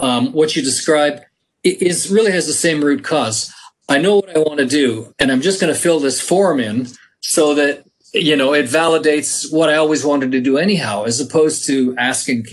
um, 0.00 0.32
what 0.32 0.56
you 0.56 0.62
describe 0.62 1.20
is 1.62 2.10
really 2.10 2.32
has 2.32 2.46
the 2.46 2.52
same 2.52 2.82
root 2.82 3.04
cause. 3.04 3.52
I 3.88 3.98
know 3.98 4.16
what 4.16 4.36
I 4.36 4.40
want 4.40 4.58
to 4.58 4.66
do, 4.66 5.12
and 5.18 5.30
I'm 5.30 5.42
just 5.42 5.60
going 5.60 5.72
to 5.72 5.78
fill 5.78 6.00
this 6.00 6.20
form 6.20 6.60
in 6.60 6.88
so 7.20 7.54
that 7.54 7.84
you 8.14 8.36
know 8.36 8.52
it 8.54 8.66
validates 8.66 9.52
what 9.52 9.68
I 9.68 9.76
always 9.76 10.04
wanted 10.04 10.32
to 10.32 10.40
do 10.40 10.58
anyhow, 10.58 11.04
as 11.04 11.20
opposed 11.20 11.66
to 11.66 11.94
asking, 11.98 12.46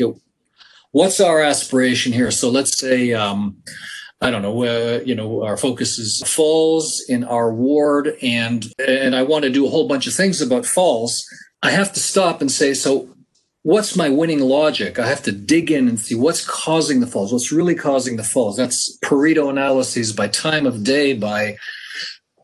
what's 0.92 1.20
our 1.20 1.42
aspiration 1.42 2.12
here? 2.12 2.32
So 2.32 2.50
let's 2.50 2.78
say, 2.78 3.14
um, 3.14 3.58
I 4.22 4.32
don't 4.32 4.42
know, 4.42 4.64
uh, 4.64 5.00
you 5.06 5.16
know, 5.16 5.46
our 5.46 5.56
focus 5.56 5.98
is 5.98 6.22
falls 6.28 7.02
in 7.08 7.24
our 7.24 7.54
ward, 7.54 8.18
and 8.22 8.66
and 8.86 9.16
I 9.16 9.24
want 9.24 9.44
to 9.46 9.50
do 9.50 9.66
a 9.66 9.70
whole 9.70 9.88
bunch 9.88 10.08
of 10.08 10.14
things 10.14 10.42
about 10.42 10.66
falls. 10.66 11.26
I 11.64 11.72
have 11.72 11.94
to 11.94 12.00
stop 12.00 12.42
and 12.42 12.52
say, 12.52 12.74
so 12.74 13.10
what's 13.64 13.96
my 13.96 14.10
winning 14.10 14.42
logic? 14.42 15.00
I 15.00 15.08
have 15.08 15.24
to 15.24 15.32
dig 15.32 15.72
in 15.72 15.88
and 15.88 16.00
see 16.00 16.16
what's 16.16 16.46
causing 16.46 17.00
the 17.00 17.08
falls, 17.08 17.32
what's 17.32 17.52
really 17.52 17.76
causing 17.76 18.18
the 18.18 18.24
falls. 18.24 18.58
That's 18.58 18.98
Pareto 19.04 19.50
analyses 19.50 20.12
by 20.12 20.28
time 20.28 20.66
of 20.66 20.84
day, 20.84 21.14
by 21.14 21.58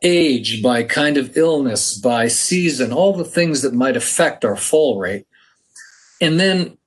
age, 0.02 0.62
by 0.62 0.84
kind 0.84 1.18
of 1.18 1.36
illness, 1.36 1.98
by 1.98 2.28
season, 2.28 2.94
all 2.94 3.14
the 3.14 3.26
things 3.26 3.62
that 3.64 3.74
might 3.74 3.98
affect 3.98 4.46
our 4.46 4.56
fall 4.56 5.00
rate. 5.00 5.26
And 6.22 6.40
then 6.40 6.78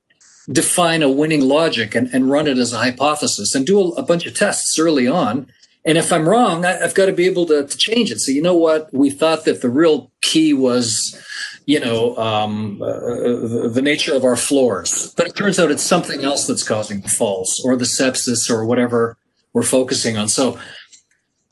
define 0.50 1.02
a 1.02 1.11
winning 1.11 1.43
logic 1.43 1.95
and, 1.95 2.09
and 2.09 2.31
run 2.31 2.47
it 2.47 2.59
as 2.59 2.73
a 2.73 2.78
hypothesis 2.78 3.55
and 3.55 3.67
do 3.67 3.81
a, 3.81 3.88
a 3.90 4.02
bunch 4.02 4.26
of 4.26 4.35
tests 4.35 4.78
early 4.78 5.07
on. 5.07 5.47
And 5.85 5.97
if 5.97 6.12
I'm 6.12 6.28
wrong, 6.28 6.64
I, 6.64 6.73
have 6.73 6.95
got 6.95 7.07
to 7.07 7.12
be 7.12 7.26
able 7.26 7.47
to, 7.47 7.67
to, 7.67 7.78
change 7.78 8.11
it. 8.11 8.21
So, 8.21 8.33
you 8.33 8.43
know 8.43 8.55
what? 8.55 8.93
We 8.93 9.11
thought 9.11 9.45
that 9.45 9.62
the 9.62 9.71
real 9.71 10.11
key 10.21 10.52
was, 10.52 11.19
you 11.67 11.81
know, 11.81 12.17
um, 12.17 12.83
uh, 12.83 12.88
the, 12.88 13.71
the 13.75 13.83
nature 13.83 14.14
of 14.14 14.25
our 14.25 14.37
floors. 14.37 15.14
But 15.17 15.28
it 15.28 15.37
turns 15.37 15.59
out 15.59 15.71
it's 15.71 15.83
something 15.83 16.25
else 16.25 16.47
that's 16.47 16.67
causing 16.67 17.00
the 17.00 17.09
falls 17.09 17.62
or 17.64 17.76
the 17.76 17.85
sepsis 17.85 18.50
or 18.50 18.64
whatever 18.67 19.17
we're 19.52 19.62
focusing 19.62 20.17
on. 20.19 20.28
So, 20.28 20.59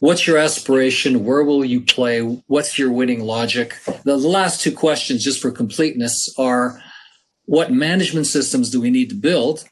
what's 0.01 0.27
your 0.27 0.39
aspiration? 0.39 1.25
Where 1.25 1.45
will 1.45 1.65
you 1.65 1.81
play? 1.81 2.21
What's 2.21 2.79
your 2.79 2.93
winning 2.93 3.21
logic? 3.21 3.75
The 4.05 4.17
last 4.17 4.61
two 4.61 4.73
questions, 4.73 5.25
just 5.25 5.41
for 5.41 5.51
completeness, 5.51 6.35
are 6.37 6.83
what 7.47 7.73
management 7.73 8.27
systems 8.27 8.71
do 8.71 8.81
we 8.81 8.91
need 8.91 9.09
to 9.09 9.17
build 9.17 9.65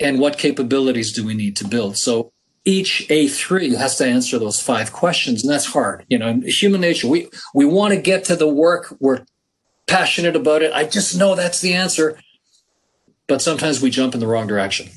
and 0.00 0.18
what 0.18 0.38
capabilities 0.38 1.12
do 1.12 1.24
we 1.24 1.34
need 1.34 1.56
to 1.56 1.66
build? 1.66 1.96
So 1.96 2.32
each 2.64 3.06
a3 3.08 3.76
has 3.76 3.96
to 3.98 4.06
answer 4.06 4.38
those 4.38 4.60
five 4.60 4.92
questions 4.92 5.44
and 5.44 5.52
that's 5.52 5.66
hard. 5.66 6.04
You 6.08 6.18
know 6.18 6.40
human 6.44 6.80
nature 6.80 7.06
we 7.06 7.28
we 7.54 7.64
want 7.64 7.94
to 7.94 8.00
get 8.00 8.24
to 8.24 8.36
the 8.36 8.48
work. 8.48 8.94
We're 8.98 9.24
passionate 9.86 10.34
about 10.34 10.62
it. 10.62 10.72
I 10.72 10.84
just 10.84 11.16
know 11.16 11.34
that's 11.34 11.60
the 11.60 11.74
answer. 11.74 12.18
But 13.28 13.42
sometimes 13.42 13.80
we 13.80 13.90
jump 13.90 14.14
in 14.14 14.20
the 14.20 14.26
wrong 14.26 14.46
direction. 14.46 14.88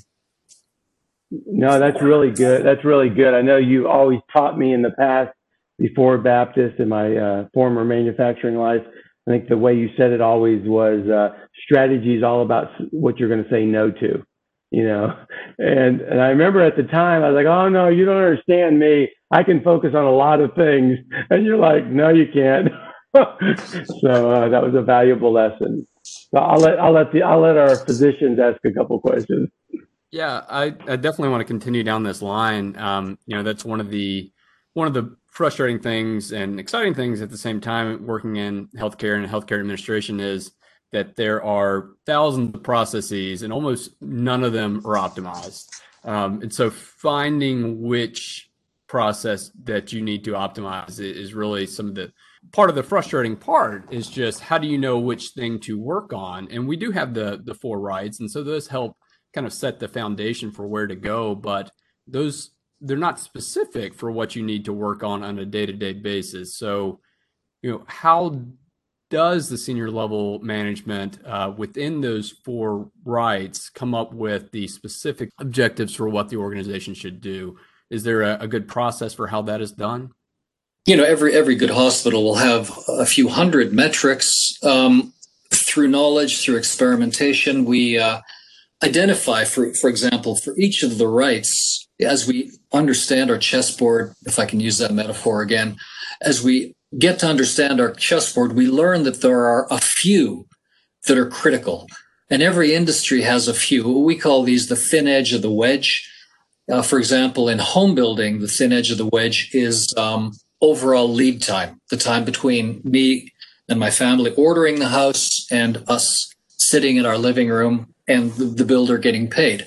No 1.32 1.80
that's 1.80 2.02
really 2.02 2.32
good. 2.32 2.66
That's 2.66 2.84
really 2.84 3.10
good. 3.10 3.34
I 3.34 3.42
know 3.42 3.58
you 3.58 3.88
always 3.88 4.20
taught 4.34 4.58
me 4.58 4.74
in 4.74 4.82
the 4.82 4.92
past 4.92 5.32
before 5.78 6.18
baptist 6.18 6.80
in 6.80 6.90
my 6.90 7.16
uh, 7.16 7.48
former 7.54 7.86
manufacturing 7.86 8.58
life 8.58 8.82
I 9.30 9.34
think 9.34 9.48
the 9.48 9.58
way 9.58 9.76
you 9.76 9.90
said 9.96 10.12
it 10.12 10.22
always 10.22 10.68
was 10.68 11.08
uh, 11.08 11.38
strategy 11.64 12.18
is 12.18 12.24
all 12.24 12.42
about 12.42 12.70
what 12.90 13.20
you're 13.20 13.30
going 13.30 13.44
to 13.44 13.50
say 13.50 13.64
no 13.64 13.92
to, 13.92 14.24
you 14.72 14.84
know. 14.84 15.16
And 15.60 16.00
and 16.00 16.22
I 16.22 16.30
remember 16.30 16.62
at 16.62 16.78
the 16.78 16.84
time 16.84 17.22
I 17.22 17.32
was 17.32 17.36
like, 17.36 17.46
oh 17.46 17.68
no, 17.68 17.90
you 17.90 18.06
don't 18.06 18.16
understand 18.16 18.80
me. 18.80 19.10
I 19.30 19.44
can 19.44 19.62
focus 19.62 19.94
on 19.94 20.06
a 20.06 20.12
lot 20.12 20.40
of 20.40 20.54
things, 20.56 20.98
and 21.30 21.46
you're 21.46 21.58
like, 21.58 21.86
no, 21.86 22.08
you 22.08 22.28
can't. 22.34 22.70
so 23.14 24.32
uh, 24.32 24.48
that 24.48 24.64
was 24.64 24.74
a 24.76 24.82
valuable 24.82 25.34
lesson. 25.34 25.86
So 26.04 26.38
I'll 26.38 26.60
let 26.60 26.80
I'll 26.80 26.94
let 26.94 27.12
the 27.12 27.24
I'll 27.24 27.42
let 27.42 27.58
our 27.58 27.76
physicians 27.76 28.40
ask 28.40 28.58
a 28.66 28.72
couple 28.72 29.02
questions. 29.02 29.50
Yeah, 30.12 30.44
I, 30.50 30.74
I 30.88 30.96
definitely 30.96 31.30
want 31.30 31.42
to 31.42 31.46
continue 31.46 31.84
down 31.84 32.04
this 32.04 32.22
line. 32.22 32.78
Um, 32.78 33.20
you 33.26 33.36
know, 33.36 33.44
that's 33.44 33.66
one 33.66 33.82
of 33.82 33.90
the 33.90 34.32
one 34.76 34.88
of 34.88 34.94
the 34.94 35.14
frustrating 35.40 35.80
things 35.80 36.34
and 36.34 36.60
exciting 36.60 36.94
things 36.94 37.22
at 37.22 37.30
the 37.30 37.38
same 37.38 37.62
time 37.62 38.06
working 38.06 38.36
in 38.36 38.68
healthcare 38.76 39.16
and 39.16 39.26
healthcare 39.26 39.58
administration 39.58 40.20
is 40.20 40.52
that 40.92 41.16
there 41.16 41.42
are 41.42 41.92
thousands 42.06 42.54
of 42.54 42.62
processes 42.62 43.42
and 43.42 43.54
almost 43.54 43.92
none 44.02 44.44
of 44.44 44.52
them 44.52 44.82
are 44.86 44.98
optimized. 44.98 45.70
Um, 46.04 46.42
and 46.42 46.54
so 46.54 46.70
finding 46.70 47.82
which 47.82 48.50
process 48.88 49.50
that 49.64 49.94
you 49.94 50.02
need 50.02 50.26
to 50.26 50.32
optimize 50.32 51.00
is 51.00 51.34
really 51.34 51.66
some 51.66 51.88
of 51.88 51.96
the 51.96 52.12
part 52.52 52.70
of 52.70 52.76
the 52.76 52.84
frustrating 52.84 53.38
part 53.38 53.94
is 53.94 54.10
just 54.10 54.42
how 54.42 54.58
do 54.58 54.68
you 54.68 54.78
know 54.78 55.00
which 55.00 55.30
thing 55.30 55.58
to 55.62 55.80
work 55.80 56.12
on? 56.12 56.50
And 56.52 56.68
we 56.68 56.76
do 56.76 56.92
have 56.92 57.14
the 57.14 57.40
the 57.42 57.56
four 57.56 57.80
rights, 57.80 58.20
and 58.20 58.30
so 58.30 58.44
those 58.44 58.68
help 58.68 58.98
kind 59.34 59.48
of 59.48 59.54
set 59.54 59.80
the 59.80 59.88
foundation 59.88 60.52
for 60.52 60.68
where 60.68 60.88
to 60.88 60.98
go. 60.98 61.34
But 61.34 61.72
those 62.08 62.52
they're 62.82 62.98
not 62.98 63.20
specific 63.20 63.94
for 63.94 64.12
what 64.12 64.36
you 64.36 64.44
need 64.44 64.66
to 64.66 64.74
work 64.74 65.04
on 65.04 65.24
on 65.24 65.40
a 65.40 65.46
day-to-day 65.46 65.94
basis. 65.94 66.58
So 66.58 67.00
you 67.62 67.72
know 67.72 67.84
how 67.88 68.42
does 69.10 69.50
the 69.50 69.58
senior 69.58 69.90
level 69.90 70.40
management 70.40 71.20
uh, 71.26 71.52
within 71.56 72.02
those 72.02 72.30
four 72.46 72.92
rights 73.04 73.70
come 73.70 73.96
up 73.96 74.14
with 74.14 74.52
the 74.52 74.68
specific 74.68 75.32
objectives 75.40 75.96
for 75.96 76.08
what 76.08 76.30
the 76.30 76.38
organization 76.38 76.94
should 76.94 77.20
do? 77.20 77.58
Is 77.90 78.04
there 78.04 78.22
a, 78.22 78.38
a 78.42 78.48
good 78.48 78.68
process 78.68 79.14
for 79.14 79.28
how 79.28 79.42
that 79.44 79.62
is 79.62 79.72
done? 79.72 80.12
You 80.86 80.96
know 80.96 81.04
every 81.04 81.34
every 81.34 81.56
good 81.56 81.70
hospital 81.72 82.24
will 82.24 82.36
have 82.36 82.72
a 82.88 83.06
few 83.06 83.28
hundred 83.28 83.74
metrics 83.74 84.54
um, 84.64 85.14
through 85.54 85.90
knowledge 85.90 86.42
through 86.42 86.56
experimentation. 86.56 87.66
We 87.66 87.98
uh, 88.00 88.22
identify 88.84 89.44
for 89.44 89.74
for 89.74 89.90
example 89.90 90.36
for 90.38 90.58
each 90.58 90.84
of 90.84 90.98
the 90.98 91.08
rights 91.08 91.89
as 92.00 92.28
we 92.28 92.52
understand 92.72 93.30
our 93.30 93.38
chessboard, 93.38 94.14
if 94.26 94.40
I 94.40 94.46
can 94.46 94.60
use 94.60 94.78
that 94.78 94.94
metaphor 94.94 95.42
again, 95.42 95.78
as 96.22 96.44
we 96.44 96.76
get 96.98 97.20
to 97.20 97.28
understand 97.28 97.80
our 97.80 97.92
chessboard, 97.92 98.54
we 98.54 98.68
learn 98.68 99.04
that 99.04 99.22
there 99.22 99.46
are 99.46 99.68
a 99.70 99.80
few 99.80 100.48
that 101.08 101.18
are 101.18 101.30
critical. 101.30 101.88
And 102.30 102.42
every 102.42 102.74
industry 102.74 103.22
has 103.24 103.48
a 103.48 103.54
few. 103.54 104.00
We 104.00 104.16
call 104.16 104.44
these 104.44 104.68
the 104.68 104.76
thin 104.76 105.08
edge 105.08 105.34
of 105.34 105.42
the 105.42 105.52
wedge. 105.52 106.10
Uh, 106.72 106.82
for 106.82 107.00
example, 107.00 107.50
in 107.50 107.58
home 107.58 107.96
building, 107.96 108.40
the 108.40 108.48
thin 108.48 108.72
edge 108.72 108.92
of 108.92 108.98
the 108.98 109.08
wedge 109.08 109.50
is 109.54 109.94
um, 109.98 110.34
overall 110.62 111.10
lead 111.10 111.42
time, 111.42 111.82
the 111.90 111.98
time 111.98 112.26
between 112.26 112.82
me 112.84 113.34
and 113.68 113.80
my 113.80 113.90
family 113.90 114.34
ordering 114.36 114.80
the 114.80 114.90
house 114.90 115.48
and 115.52 115.84
us 115.88 116.32
sitting 116.58 116.98
in 116.98 117.06
our 117.06 117.18
living 117.18 117.50
room 117.50 117.94
and 118.08 118.32
the, 118.34 118.46
the 118.46 118.66
builder 118.66 118.98
getting 118.98 119.28
paid. 119.28 119.66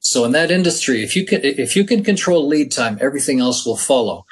So 0.00 0.24
in 0.24 0.32
that 0.32 0.50
industry, 0.50 1.02
if 1.02 1.16
you 1.16 1.24
can 1.26 1.40
if 1.42 1.76
you 1.76 1.84
can 1.84 2.02
control 2.02 2.46
lead 2.46 2.72
time, 2.72 2.98
everything 3.00 3.40
else 3.40 3.66
will 3.66 3.76
follow. 3.76 4.24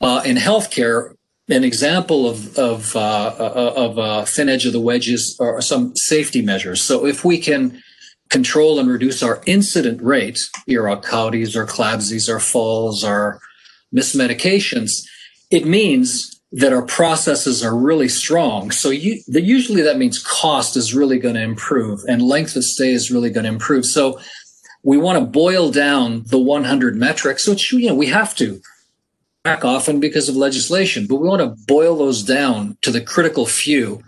Uh, 0.00 0.22
in 0.24 0.36
healthcare, 0.36 1.14
an 1.48 1.64
example 1.64 2.28
of 2.28 2.56
of 2.58 2.94
uh, 2.96 3.34
uh 3.38 3.72
of 3.76 3.98
uh, 3.98 4.24
thin 4.24 4.48
edge 4.48 4.66
of 4.66 4.72
the 4.72 4.80
wedges 4.80 5.36
are 5.40 5.60
some 5.60 5.94
safety 5.96 6.42
measures. 6.42 6.82
So 6.82 7.06
if 7.06 7.24
we 7.24 7.38
can 7.38 7.82
control 8.30 8.78
and 8.78 8.88
reduce 8.88 9.22
our 9.22 9.42
incident 9.46 10.00
rate, 10.00 10.38
your 10.66 10.84
CAUTIs 10.84 11.56
or 11.56 11.66
CLABSIs 11.66 12.28
or 12.28 12.38
falls 12.38 13.04
or 13.04 13.40
mismedications, 13.94 14.90
it 15.50 15.66
means 15.66 16.40
that 16.52 16.72
our 16.72 16.82
processes 16.82 17.64
are 17.64 17.76
really 17.76 18.08
strong. 18.08 18.70
So 18.70 18.90
you, 18.90 19.20
the, 19.28 19.40
usually 19.40 19.82
that 19.82 19.98
means 19.98 20.18
cost 20.18 20.76
is 20.76 20.94
really 20.94 21.18
going 21.18 21.36
to 21.36 21.42
improve 21.42 22.00
and 22.08 22.22
length 22.22 22.56
of 22.56 22.64
stay 22.64 22.92
is 22.92 23.10
really 23.10 23.30
going 23.30 23.44
to 23.44 23.52
improve. 23.52 23.84
So 23.84 24.18
we 24.82 24.96
want 24.96 25.18
to 25.18 25.24
boil 25.24 25.70
down 25.70 26.24
the 26.26 26.38
100 26.38 26.96
metrics, 26.96 27.46
which 27.46 27.72
you 27.72 27.88
know 27.88 27.94
we 27.94 28.06
have 28.06 28.34
to 28.36 28.60
back 29.42 29.64
often 29.64 30.00
because 30.00 30.28
of 30.28 30.36
legislation, 30.36 31.06
but 31.06 31.16
we 31.16 31.28
want 31.28 31.40
to 31.40 31.64
boil 31.66 31.96
those 31.96 32.22
down 32.22 32.76
to 32.82 32.90
the 32.90 33.00
critical 33.00 33.46
few 33.46 34.02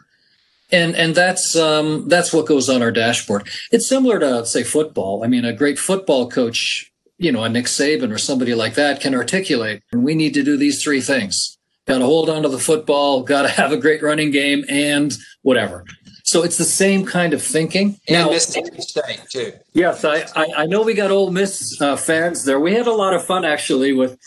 and 0.73 0.97
and 0.97 1.15
that's 1.15 1.55
um, 1.55 2.09
that's 2.09 2.33
what 2.33 2.47
goes 2.47 2.69
on 2.69 2.83
our 2.83 2.91
dashboard. 2.91 3.49
It's 3.71 3.87
similar 3.87 4.19
to 4.19 4.45
say 4.47 4.65
football. 4.65 5.23
I 5.23 5.29
mean, 5.29 5.45
a 5.45 5.53
great 5.53 5.79
football 5.79 6.29
coach, 6.29 6.91
you 7.19 7.31
know, 7.31 7.45
a 7.45 7.49
Nick 7.49 7.67
Saban 7.67 8.13
or 8.13 8.19
somebody 8.19 8.55
like 8.55 8.75
that 8.75 9.01
can 9.01 9.15
articulate. 9.15 9.83
We 9.93 10.15
need 10.15 10.35
to 10.35 10.43
do 10.43 10.57
these 10.57 10.83
three 10.83 11.03
things: 11.03 11.59
got 11.87 11.99
to 11.99 12.07
hold 12.07 12.31
on 12.31 12.43
to 12.43 12.49
the 12.49 12.59
football, 12.59 13.23
got 13.23 13.43
to 13.43 13.49
have 13.61 13.71
a 13.71 13.77
great 13.77 14.03
running 14.03 14.31
game, 14.31 14.65
and 14.69 15.13
whatever. 15.43 15.85
So 16.33 16.43
it's 16.43 16.57
the 16.57 16.65
same 16.65 17.05
kind 17.05 17.35
of 17.35 17.43
thinking. 17.43 18.01
And 18.09 18.31
Mississippi 18.31 18.81
State 18.81 19.21
too. 19.29 19.53
Yes, 19.75 20.03
I, 20.03 20.25
I, 20.35 20.47
I 20.63 20.67
know 20.67 20.81
we 20.83 20.95
got 20.95 21.11
Ole 21.11 21.31
Miss 21.31 21.79
uh, 21.79 21.95
fans 21.95 22.47
there. 22.47 22.59
We 22.59 22.73
had 22.73 22.87
a 22.87 22.93
lot 22.93 23.13
of 23.13 23.23
fun 23.23 23.45
actually 23.45 23.93
with 23.93 24.19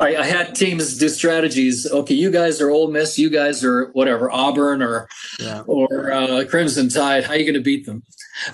I, 0.00 0.16
I, 0.16 0.24
had 0.24 0.56
teams 0.56 0.98
do 0.98 1.08
strategies. 1.08 1.88
Okay, 1.88 2.14
you 2.14 2.32
guys 2.32 2.60
are 2.60 2.68
Ole 2.68 2.90
Miss, 2.90 3.16
you 3.16 3.30
guys 3.30 3.62
are 3.62 3.92
whatever 3.92 4.28
Auburn 4.28 4.82
or 4.82 5.08
yeah. 5.38 5.62
or 5.68 6.10
uh, 6.10 6.44
Crimson 6.50 6.88
Tide. 6.88 7.22
How 7.22 7.34
are 7.34 7.36
you 7.36 7.44
going 7.44 7.54
to 7.54 7.60
beat 7.60 7.86
them? 7.86 8.02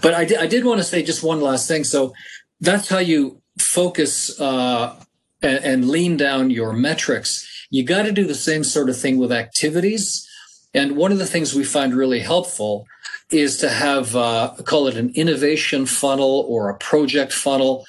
But 0.03 0.13
I, 0.13 0.43
I 0.43 0.47
did 0.47 0.67
want 0.67 0.79
to 0.81 0.85
say 0.85 1.03
just 1.03 1.23
one 1.23 1.41
last 1.41 1.67
thing. 1.67 1.85
So 1.85 2.13
that's 2.61 2.91
how 2.91 2.99
you 2.99 3.41
focus 3.59 4.39
uh, 4.39 5.03
and, 5.41 5.65
and 5.65 5.89
lean 5.89 6.19
down 6.19 6.51
your 6.51 6.75
metrics. 6.75 7.49
You 7.71 7.85
got 7.85 8.03
to 8.03 8.13
do 8.13 8.27
the 8.27 8.35
same 8.35 8.65
sort 8.65 8.91
of 8.91 8.99
thing 8.99 9.17
with 9.17 9.33
activities. 9.33 10.29
And 10.75 10.97
one 10.97 11.13
of 11.13 11.19
the 11.19 11.27
things 11.27 11.55
we 11.55 11.65
find 11.65 11.95
really 11.95 12.21
helpful 12.21 12.87
is 13.31 13.59
to 13.59 13.69
have 13.69 14.17
uh, 14.17 14.55
call 14.65 14.87
it 14.87 14.97
an 14.97 15.13
innovation 15.15 15.87
funnel 15.87 16.47
or 16.49 16.69
a 16.69 16.79
project 16.79 17.33
funnel 17.33 17.85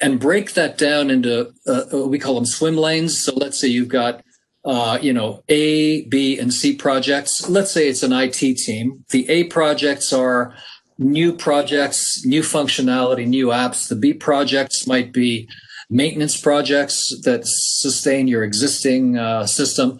and 0.00 0.18
break 0.18 0.54
that 0.54 0.76
down 0.76 1.10
into 1.10 1.52
uh, 1.66 1.84
uh, 1.92 2.06
we 2.06 2.18
call 2.18 2.34
them 2.34 2.46
swim 2.46 2.76
lanes. 2.76 3.18
So 3.18 3.34
let's 3.34 3.58
say 3.58 3.68
you've 3.68 3.88
got 3.88 4.22
uh, 4.64 4.98
you 5.00 5.12
know 5.12 5.42
A, 5.48 6.04
B, 6.06 6.38
and 6.38 6.52
C 6.52 6.74
projects. 6.74 7.48
Let's 7.48 7.70
say 7.70 7.88
it's 7.88 8.02
an 8.02 8.12
IT 8.12 8.34
team. 8.34 9.04
The 9.10 9.28
A 9.28 9.44
projects 9.44 10.12
are 10.12 10.54
new 10.98 11.32
projects, 11.32 12.24
new 12.24 12.42
functionality, 12.42 13.26
new 13.26 13.48
apps. 13.48 13.88
The 13.88 13.96
B 13.96 14.12
projects 14.12 14.86
might 14.86 15.12
be 15.12 15.48
maintenance 15.88 16.40
projects 16.40 17.14
that 17.24 17.42
sustain 17.44 18.28
your 18.28 18.42
existing 18.42 19.18
uh, 19.18 19.46
system. 19.46 19.98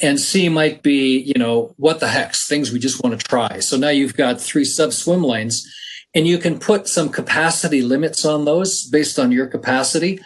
And 0.00 0.20
C 0.20 0.48
might 0.48 0.82
be, 0.82 1.18
you 1.18 1.34
know, 1.38 1.74
what 1.78 2.00
the 2.00 2.08
heck's 2.08 2.46
things 2.46 2.70
we 2.70 2.78
just 2.78 3.02
want 3.02 3.18
to 3.18 3.26
try. 3.26 3.60
So 3.60 3.76
now 3.76 3.88
you've 3.88 4.16
got 4.16 4.40
three 4.40 4.64
sub 4.64 4.92
swim 4.92 5.22
lanes 5.22 5.66
and 6.14 6.26
you 6.26 6.38
can 6.38 6.58
put 6.58 6.88
some 6.88 7.08
capacity 7.08 7.82
limits 7.82 8.24
on 8.24 8.44
those 8.44 8.86
based 8.88 9.18
on 9.18 9.32
your 9.32 9.46
capacity. 9.46 10.20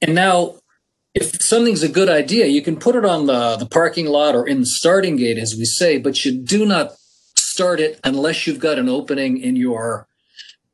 And 0.00 0.14
now, 0.14 0.56
if 1.14 1.42
something's 1.42 1.82
a 1.82 1.88
good 1.88 2.10
idea, 2.10 2.46
you 2.46 2.60
can 2.60 2.76
put 2.76 2.94
it 2.94 3.04
on 3.04 3.26
the, 3.26 3.56
the 3.56 3.66
parking 3.66 4.06
lot 4.06 4.34
or 4.34 4.46
in 4.46 4.60
the 4.60 4.66
starting 4.66 5.16
gate, 5.16 5.38
as 5.38 5.54
we 5.56 5.64
say, 5.64 5.96
but 5.96 6.24
you 6.24 6.32
do 6.32 6.66
not 6.66 6.92
start 7.38 7.80
it 7.80 7.98
unless 8.04 8.46
you've 8.46 8.58
got 8.60 8.78
an 8.78 8.88
opening 8.88 9.38
in 9.38 9.56
your 9.56 10.06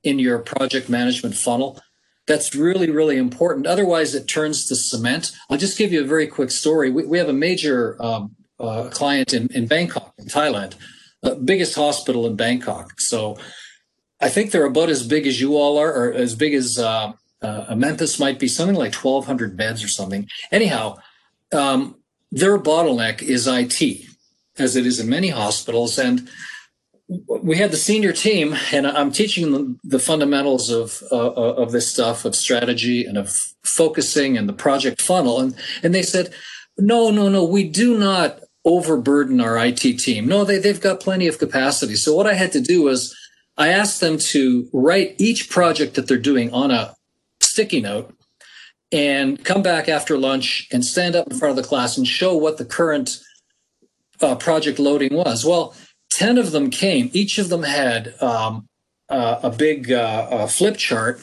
in 0.03 0.19
your 0.19 0.41
project 0.41 0.89
management 0.89 1.37
funnel. 1.37 1.81
That's 2.27 2.55
really, 2.55 2.91
really 2.91 3.17
important. 3.17 3.67
Otherwise, 3.67 4.15
it 4.15 4.27
turns 4.29 4.67
to 4.67 4.77
cement. 4.77 5.33
I'll 5.51 5.59
just 5.59 5.77
give 5.77 5.93
you 5.93 6.03
a 6.03 6.07
very 6.07 6.27
quick 6.27 6.51
story. 6.51 6.91
We, 6.91 7.05
we 7.05 7.19
have 7.19 7.29
a 7.29 7.33
major 7.33 8.01
um, 8.01 8.37
uh, 8.61 8.89
client 8.91 9.35
in, 9.35 9.49
in 9.53 9.67
Bangkok, 9.67 10.15
in 10.19 10.27
Thailand, 10.27 10.75
biggest 11.45 11.75
hospital 11.75 12.27
in 12.27 12.37
Bangkok. 12.37 13.01
So 13.01 13.37
I 14.21 14.29
think 14.29 14.53
they're 14.53 14.67
about 14.67 14.89
as 14.89 15.07
big 15.07 15.27
as 15.27 15.41
you 15.41 15.57
all 15.57 15.79
are, 15.79 15.93
or 15.93 16.13
as 16.13 16.37
big 16.37 16.55
as 16.55 16.79
uh, 16.79 17.13
uh, 17.43 17.75
Memphis 17.75 18.21
might 18.21 18.39
be, 18.39 18.47
something 18.47 18.77
like 18.77 18.95
1,200 18.95 19.57
beds 19.57 19.83
or 19.83 19.89
something. 19.89 20.29
Anyhow, 20.53 20.99
um, 21.53 21.97
their 22.31 22.59
bottleneck 22.59 23.21
is 23.21 23.49
IT, 23.49 24.07
as 24.59 24.77
it 24.77 24.87
is 24.87 25.01
in 25.01 25.09
many 25.09 25.29
hospitals. 25.31 25.99
And 25.99 26.29
we 27.43 27.57
had 27.57 27.71
the 27.71 27.77
senior 27.77 28.13
team, 28.13 28.57
and 28.73 28.87
I'm 28.87 29.13
teaching 29.13 29.53
them 29.53 29.81
the 29.85 29.99
fundamentals 29.99 30.71
of 30.71 31.03
uh, 31.11 31.33
of 31.33 31.73
this 31.73 31.89
stuff, 31.89 32.25
of 32.25 32.35
strategy 32.35 33.05
and 33.05 33.19
of 33.19 33.35
focusing 33.65 34.37
and 34.39 34.49
the 34.49 34.53
project 34.53 35.03
funnel. 35.03 35.41
And 35.41 35.55
and 35.83 35.95
they 35.95 36.03
said, 36.03 36.33
no, 36.79 37.11
no, 37.11 37.29
no, 37.29 37.45
we 37.45 37.69
do 37.69 37.99
not 37.99 38.41
overburden 38.65 39.41
our 39.41 39.57
IT 39.59 39.81
team. 39.99 40.27
No, 40.27 40.45
they 40.45 40.59
they've 40.59 40.81
got 40.81 41.01
plenty 41.01 41.27
of 41.27 41.39
capacity. 41.39 41.97
So 41.97 42.15
what 42.15 42.27
I 42.27 42.35
had 42.35 42.53
to 42.53 42.61
do 42.61 42.83
was 42.83 43.15
I 43.57 43.69
asked 43.69 44.01
them 44.01 44.19
to 44.19 44.69
write 44.73 45.15
each 45.19 45.51
project 45.51 45.95
that 45.95 46.09
they're 46.09 46.19
doing 46.19 46.53
on 46.53 46.71
a 46.71 46.95
sticky 47.41 47.81
note 47.81 48.15
and 48.91 49.43
come 49.45 49.63
back 49.63 49.89
after 49.89 50.17
lunch 50.17 50.69
and 50.73 50.85
stand 50.85 51.17
up 51.17 51.31
in 51.31 51.39
front 51.39 51.51
of 51.51 51.63
the 51.63 51.69
class 51.69 51.97
and 51.97 52.07
show 52.07 52.37
what 52.37 52.59
the 52.59 52.65
current 52.65 53.19
uh, 54.21 54.35
project 54.37 54.79
loading 54.79 55.15
was. 55.15 55.45
Well, 55.45 55.75
10 56.17 56.39
of 56.39 56.53
them 56.53 56.71
came. 56.71 57.11
Each 57.13 57.39
of 57.39 57.49
them 57.49 57.63
had 57.63 58.15
um, 58.21 58.69
uh, 59.09 59.41
a 59.43 59.51
big 59.51 59.93
uh, 59.93 60.47
flip 60.47 60.77
chart, 60.77 61.21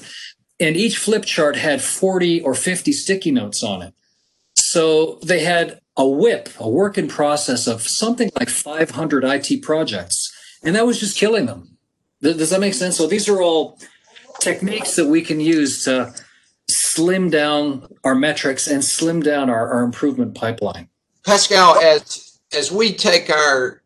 and 0.60 0.76
each 0.76 0.98
flip 0.98 1.26
chart 1.26 1.56
had 1.56 1.82
40 1.82 2.42
or 2.42 2.54
50 2.54 2.92
sticky 2.92 3.32
notes 3.32 3.64
on 3.64 3.82
it. 3.82 3.94
So 4.56 5.20
they 5.24 5.40
had 5.40 5.80
a 5.98 6.08
WIP, 6.08 6.50
a 6.60 6.70
work 6.70 6.98
in 6.98 7.08
process 7.08 7.68
of 7.68 7.82
something 7.82 8.30
like 8.40 8.50
500 8.50 9.24
IT 9.24 9.62
projects, 9.62 10.32
and 10.64 10.76
that 10.76 10.86
was 10.86 11.00
just 11.00 11.18
killing 11.18 11.46
them. 11.46 11.78
Does 12.22 12.50
that 12.50 12.60
make 12.60 12.74
sense? 12.74 12.98
So 12.98 13.08
these 13.08 13.30
are 13.30 13.42
all 13.42 13.80
techniques 14.40 14.96
that 14.96 15.08
we 15.08 15.22
can 15.22 15.40
use 15.40 15.84
to 15.86 16.14
slim 16.70 17.30
down 17.30 17.88
our 18.04 18.16
metrics 18.16 18.68
and 18.68 18.84
slim 18.84 19.22
down 19.22 19.50
our, 19.50 19.70
our 19.70 19.84
improvement 19.84 20.36
pipeline. 20.36 20.90
Pascal, 21.26 21.78
as 21.80 22.40
as 22.54 22.72
we 22.72 22.94
take 22.94 23.30
our 23.30 23.82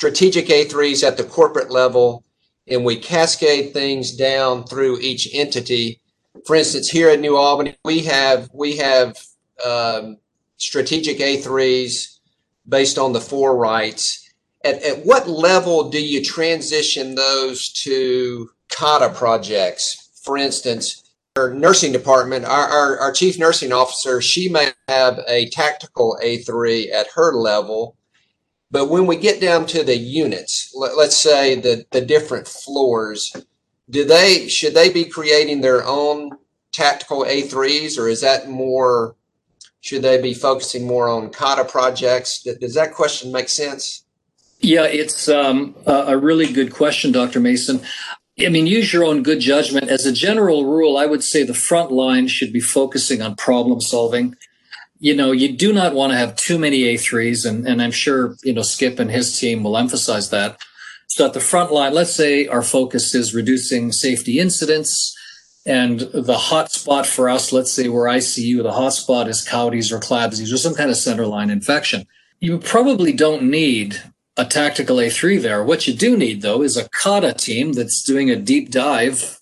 strategic 0.00 0.46
A3s 0.46 1.06
at 1.06 1.18
the 1.18 1.24
corporate 1.24 1.70
level 1.70 2.24
and 2.66 2.86
we 2.86 2.96
cascade 2.96 3.74
things 3.74 4.16
down 4.16 4.64
through 4.64 4.98
each 5.00 5.28
entity, 5.34 6.00
for 6.46 6.56
instance, 6.56 6.88
here 6.88 7.10
at 7.10 7.20
New 7.20 7.36
Albany, 7.36 7.76
we 7.84 8.00
have 8.04 8.48
we 8.54 8.78
have 8.78 9.18
um, 9.62 10.16
strategic 10.56 11.18
A3s 11.18 12.18
based 12.66 12.96
on 12.96 13.12
the 13.12 13.20
four 13.20 13.58
rights 13.58 14.30
at, 14.64 14.82
at 14.82 15.04
what 15.04 15.28
level 15.28 15.90
do 15.90 16.02
you 16.02 16.24
transition 16.24 17.14
those 17.14 17.68
to 17.84 18.48
kata 18.70 19.10
projects? 19.10 20.08
For 20.24 20.38
instance, 20.38 21.12
our 21.36 21.52
nursing 21.52 21.92
department, 21.92 22.46
our, 22.46 22.66
our, 22.68 22.98
our 23.00 23.12
chief 23.12 23.38
nursing 23.38 23.70
officer, 23.70 24.22
she 24.22 24.48
may 24.48 24.72
have 24.88 25.20
a 25.28 25.50
tactical 25.50 26.18
A3 26.24 26.90
at 26.90 27.08
her 27.14 27.34
level. 27.34 27.98
But 28.70 28.88
when 28.88 29.06
we 29.06 29.16
get 29.16 29.40
down 29.40 29.66
to 29.66 29.82
the 29.82 29.96
units, 29.96 30.72
let, 30.74 30.96
let's 30.96 31.16
say 31.16 31.56
the, 31.56 31.84
the 31.90 32.00
different 32.00 32.46
floors, 32.46 33.34
do 33.88 34.04
they 34.04 34.48
should 34.48 34.74
they 34.74 34.90
be 34.90 35.04
creating 35.04 35.60
their 35.60 35.84
own 35.84 36.30
tactical 36.72 37.24
A3s 37.24 37.98
or 37.98 38.08
is 38.08 38.20
that 38.20 38.48
more 38.48 39.16
should 39.80 40.02
they 40.02 40.20
be 40.20 40.34
focusing 40.34 40.86
more 40.86 41.08
on 41.08 41.30
kata 41.30 41.64
projects? 41.64 42.42
Does 42.42 42.74
that 42.74 42.94
question 42.94 43.32
make 43.32 43.48
sense? 43.48 44.04
Yeah, 44.60 44.84
it's 44.84 45.28
um, 45.28 45.74
a 45.86 46.18
really 46.18 46.52
good 46.52 46.72
question, 46.72 47.12
Dr. 47.12 47.40
Mason. 47.40 47.80
I 48.38 48.50
mean, 48.50 48.66
use 48.66 48.92
your 48.92 49.04
own 49.04 49.22
good 49.22 49.40
judgment. 49.40 49.88
As 49.88 50.04
a 50.04 50.12
general 50.12 50.66
rule, 50.66 50.98
I 50.98 51.06
would 51.06 51.24
say 51.24 51.42
the 51.42 51.54
front 51.54 51.90
line 51.90 52.28
should 52.28 52.52
be 52.52 52.60
focusing 52.60 53.22
on 53.22 53.36
problem 53.36 53.80
solving. 53.80 54.36
You 55.00 55.16
know, 55.16 55.32
you 55.32 55.56
do 55.56 55.72
not 55.72 55.94
want 55.94 56.12
to 56.12 56.18
have 56.18 56.36
too 56.36 56.58
many 56.58 56.82
A3s, 56.82 57.48
and, 57.48 57.66
and 57.66 57.80
I'm 57.80 57.90
sure, 57.90 58.36
you 58.44 58.52
know, 58.52 58.62
Skip 58.62 58.98
and 58.98 59.10
his 59.10 59.38
team 59.38 59.62
will 59.62 59.78
emphasize 59.78 60.28
that. 60.30 60.60
So 61.08 61.26
at 61.26 61.32
the 61.32 61.40
front 61.40 61.72
line, 61.72 61.94
let's 61.94 62.14
say 62.14 62.46
our 62.46 62.62
focus 62.62 63.14
is 63.14 63.34
reducing 63.34 63.92
safety 63.92 64.38
incidents, 64.38 65.16
and 65.66 66.00
the 66.00 66.36
hot 66.36 66.70
spot 66.70 67.06
for 67.06 67.28
us, 67.28 67.52
let's 67.52 67.72
say 67.72 67.88
we're 67.88 68.06
ICU, 68.06 68.62
the 68.62 68.72
hot 68.72 68.92
spot 68.92 69.28
is 69.28 69.46
CAUTI's 69.46 69.90
or 69.90 69.98
CLABSI's 69.98 70.52
or 70.52 70.58
some 70.58 70.74
kind 70.74 70.90
of 70.90 70.96
center 70.96 71.26
line 71.26 71.50
infection. 71.50 72.06
You 72.38 72.58
probably 72.58 73.12
don't 73.12 73.42
need 73.42 74.00
a 74.36 74.44
tactical 74.44 74.96
A3 74.96 75.40
there. 75.40 75.64
What 75.64 75.86
you 75.86 75.94
do 75.94 76.16
need, 76.16 76.42
though, 76.42 76.62
is 76.62 76.76
a 76.76 76.88
kata 76.90 77.34
team 77.34 77.72
that's 77.72 78.02
doing 78.02 78.30
a 78.30 78.36
deep 78.36 78.70
dive 78.70 79.39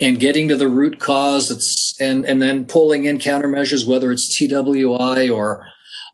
and 0.00 0.20
getting 0.20 0.48
to 0.48 0.56
the 0.56 0.68
root 0.68 1.00
cause. 1.00 1.50
It's 1.50 1.94
and 2.00 2.24
and 2.24 2.40
then 2.40 2.64
pulling 2.64 3.04
in 3.04 3.18
countermeasures, 3.18 3.86
whether 3.86 4.12
it's 4.12 4.36
TWI 4.36 5.28
or 5.28 5.66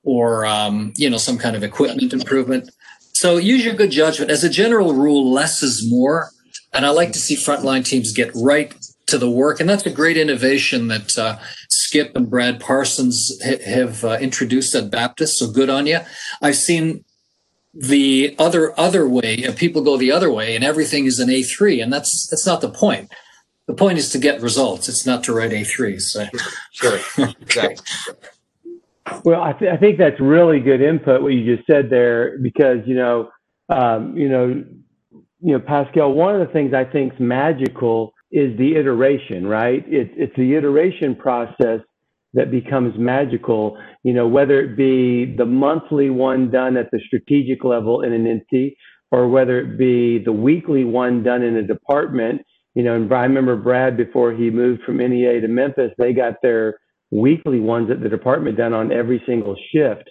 or 0.03 0.47
um, 0.47 0.92
you 0.97 1.09
know 1.11 1.18
some 1.18 1.38
kind 1.38 1.57
of 1.57 1.62
equipment 1.62 2.12
improvement. 2.12 2.70
So 3.12 3.37
use 3.37 3.64
your 3.64 3.75
good 3.75 3.90
judgment. 3.90 4.31
As 4.31 4.44
a 4.44 4.51
general 4.51 4.94
rule, 4.94 5.31
less 5.31 5.62
is 5.62 5.88
more, 5.88 6.31
and 6.73 6.85
I 6.85 6.90
like 6.90 7.12
to 7.12 7.18
see 7.18 7.37
frontline 7.37 7.85
teams 7.85 8.12
get 8.12 8.31
right 8.35 8.75
to 9.07 9.18
the 9.18 9.31
work, 9.31 9.61
and 9.61 9.68
that's 9.68 9.87
a 9.87 9.90
great 9.90 10.16
innovation 10.16 10.88
that 10.88 11.16
uh, 11.18 11.38
Skip 11.68 12.16
and 12.16 12.29
Brad 12.29 12.61
Parsons 12.61 13.33
ha- 13.44 13.62
have 13.64 14.05
uh, 14.05 14.18
introduced 14.20 14.75
at 14.75 14.90
Baptist. 14.90 15.38
So 15.38 15.51
good 15.51 15.70
on 15.70 15.87
you. 15.87 16.01
I've 16.40 16.57
seen 16.57 17.05
the 17.75 18.35
other 18.38 18.79
other 18.79 19.09
way 19.09 19.53
people 19.57 19.83
go 19.83 19.97
the 19.97 20.12
other 20.12 20.31
way 20.31 20.55
and 20.55 20.62
everything 20.62 21.07
is 21.07 21.18
an 21.18 21.29
a3 21.29 21.83
and 21.83 21.92
that's 21.92 22.29
that's 22.29 22.47
not 22.47 22.61
the 22.61 22.68
point 22.68 23.11
the 23.66 23.74
point 23.74 23.98
is 23.98 24.11
to 24.11 24.18
get 24.18 24.40
results 24.40 24.88
it's 24.88 25.07
not 25.07 25.24
to 25.24 25.33
write 25.33 25.50
a3s 25.50 26.03
so. 26.03 26.27
sure 26.72 26.98
exactly 27.40 27.85
well 29.24 29.42
I, 29.42 29.53
th- 29.53 29.70
I 29.70 29.77
think 29.77 29.98
that's 29.98 30.20
really 30.20 30.61
good 30.61 30.81
input 30.81 31.22
what 31.22 31.33
you 31.33 31.57
just 31.57 31.66
said 31.66 31.90
there 31.90 32.38
because 32.38 32.79
you 32.87 32.94
know 32.94 33.31
um, 33.68 34.16
you 34.16 34.29
know, 34.29 34.64
you 35.40 35.53
know, 35.53 35.61
Pascal, 35.61 36.12
one 36.12 36.38
of 36.38 36.46
the 36.46 36.53
things 36.53 36.74
I 36.74 36.85
think 36.85 37.14
is 37.14 37.20
magical 37.20 38.12
is 38.31 38.57
the 38.59 38.77
iteration, 38.77 39.46
right? 39.46 39.85
It, 39.87 40.11
it's 40.16 40.35
the 40.37 40.55
iteration 40.55 41.14
process 41.14 41.81
that 42.35 42.50
becomes 42.50 42.94
magical, 42.98 43.79
you 44.03 44.12
know, 44.12 44.27
whether 44.27 44.61
it 44.61 44.77
be 44.77 45.37
the 45.37 45.44
monthly 45.44 46.11
one 46.11 46.50
done 46.50 46.77
at 46.77 46.90
the 46.90 47.00
strategic 47.07 47.62
level 47.62 48.03
in 48.03 48.12
an 48.12 48.27
entity 48.27 48.77
or 49.12 49.29
whether 49.29 49.61
it 49.61 49.79
be 49.79 50.18
the 50.18 50.33
weekly 50.33 50.85
one 50.85 51.22
done 51.22 51.42
in 51.42 51.57
a 51.57 51.62
department. 51.62 52.42
You 52.75 52.83
know, 52.83 52.95
and 52.95 53.13
I 53.13 53.23
remember 53.23 53.57
Brad 53.57 53.97
before 53.97 54.33
he 54.33 54.51
moved 54.51 54.83
from 54.83 54.99
NEA 54.99 55.41
to 55.41 55.49
Memphis, 55.49 55.93
they 55.97 56.13
got 56.13 56.43
their 56.43 56.79
weekly 57.11 57.61
ones 57.61 57.91
at 57.91 58.01
the 58.01 58.09
department 58.09 58.57
done 58.57 58.73
on 58.73 58.93
every 58.93 59.23
single 59.27 59.57
shift. 59.73 60.11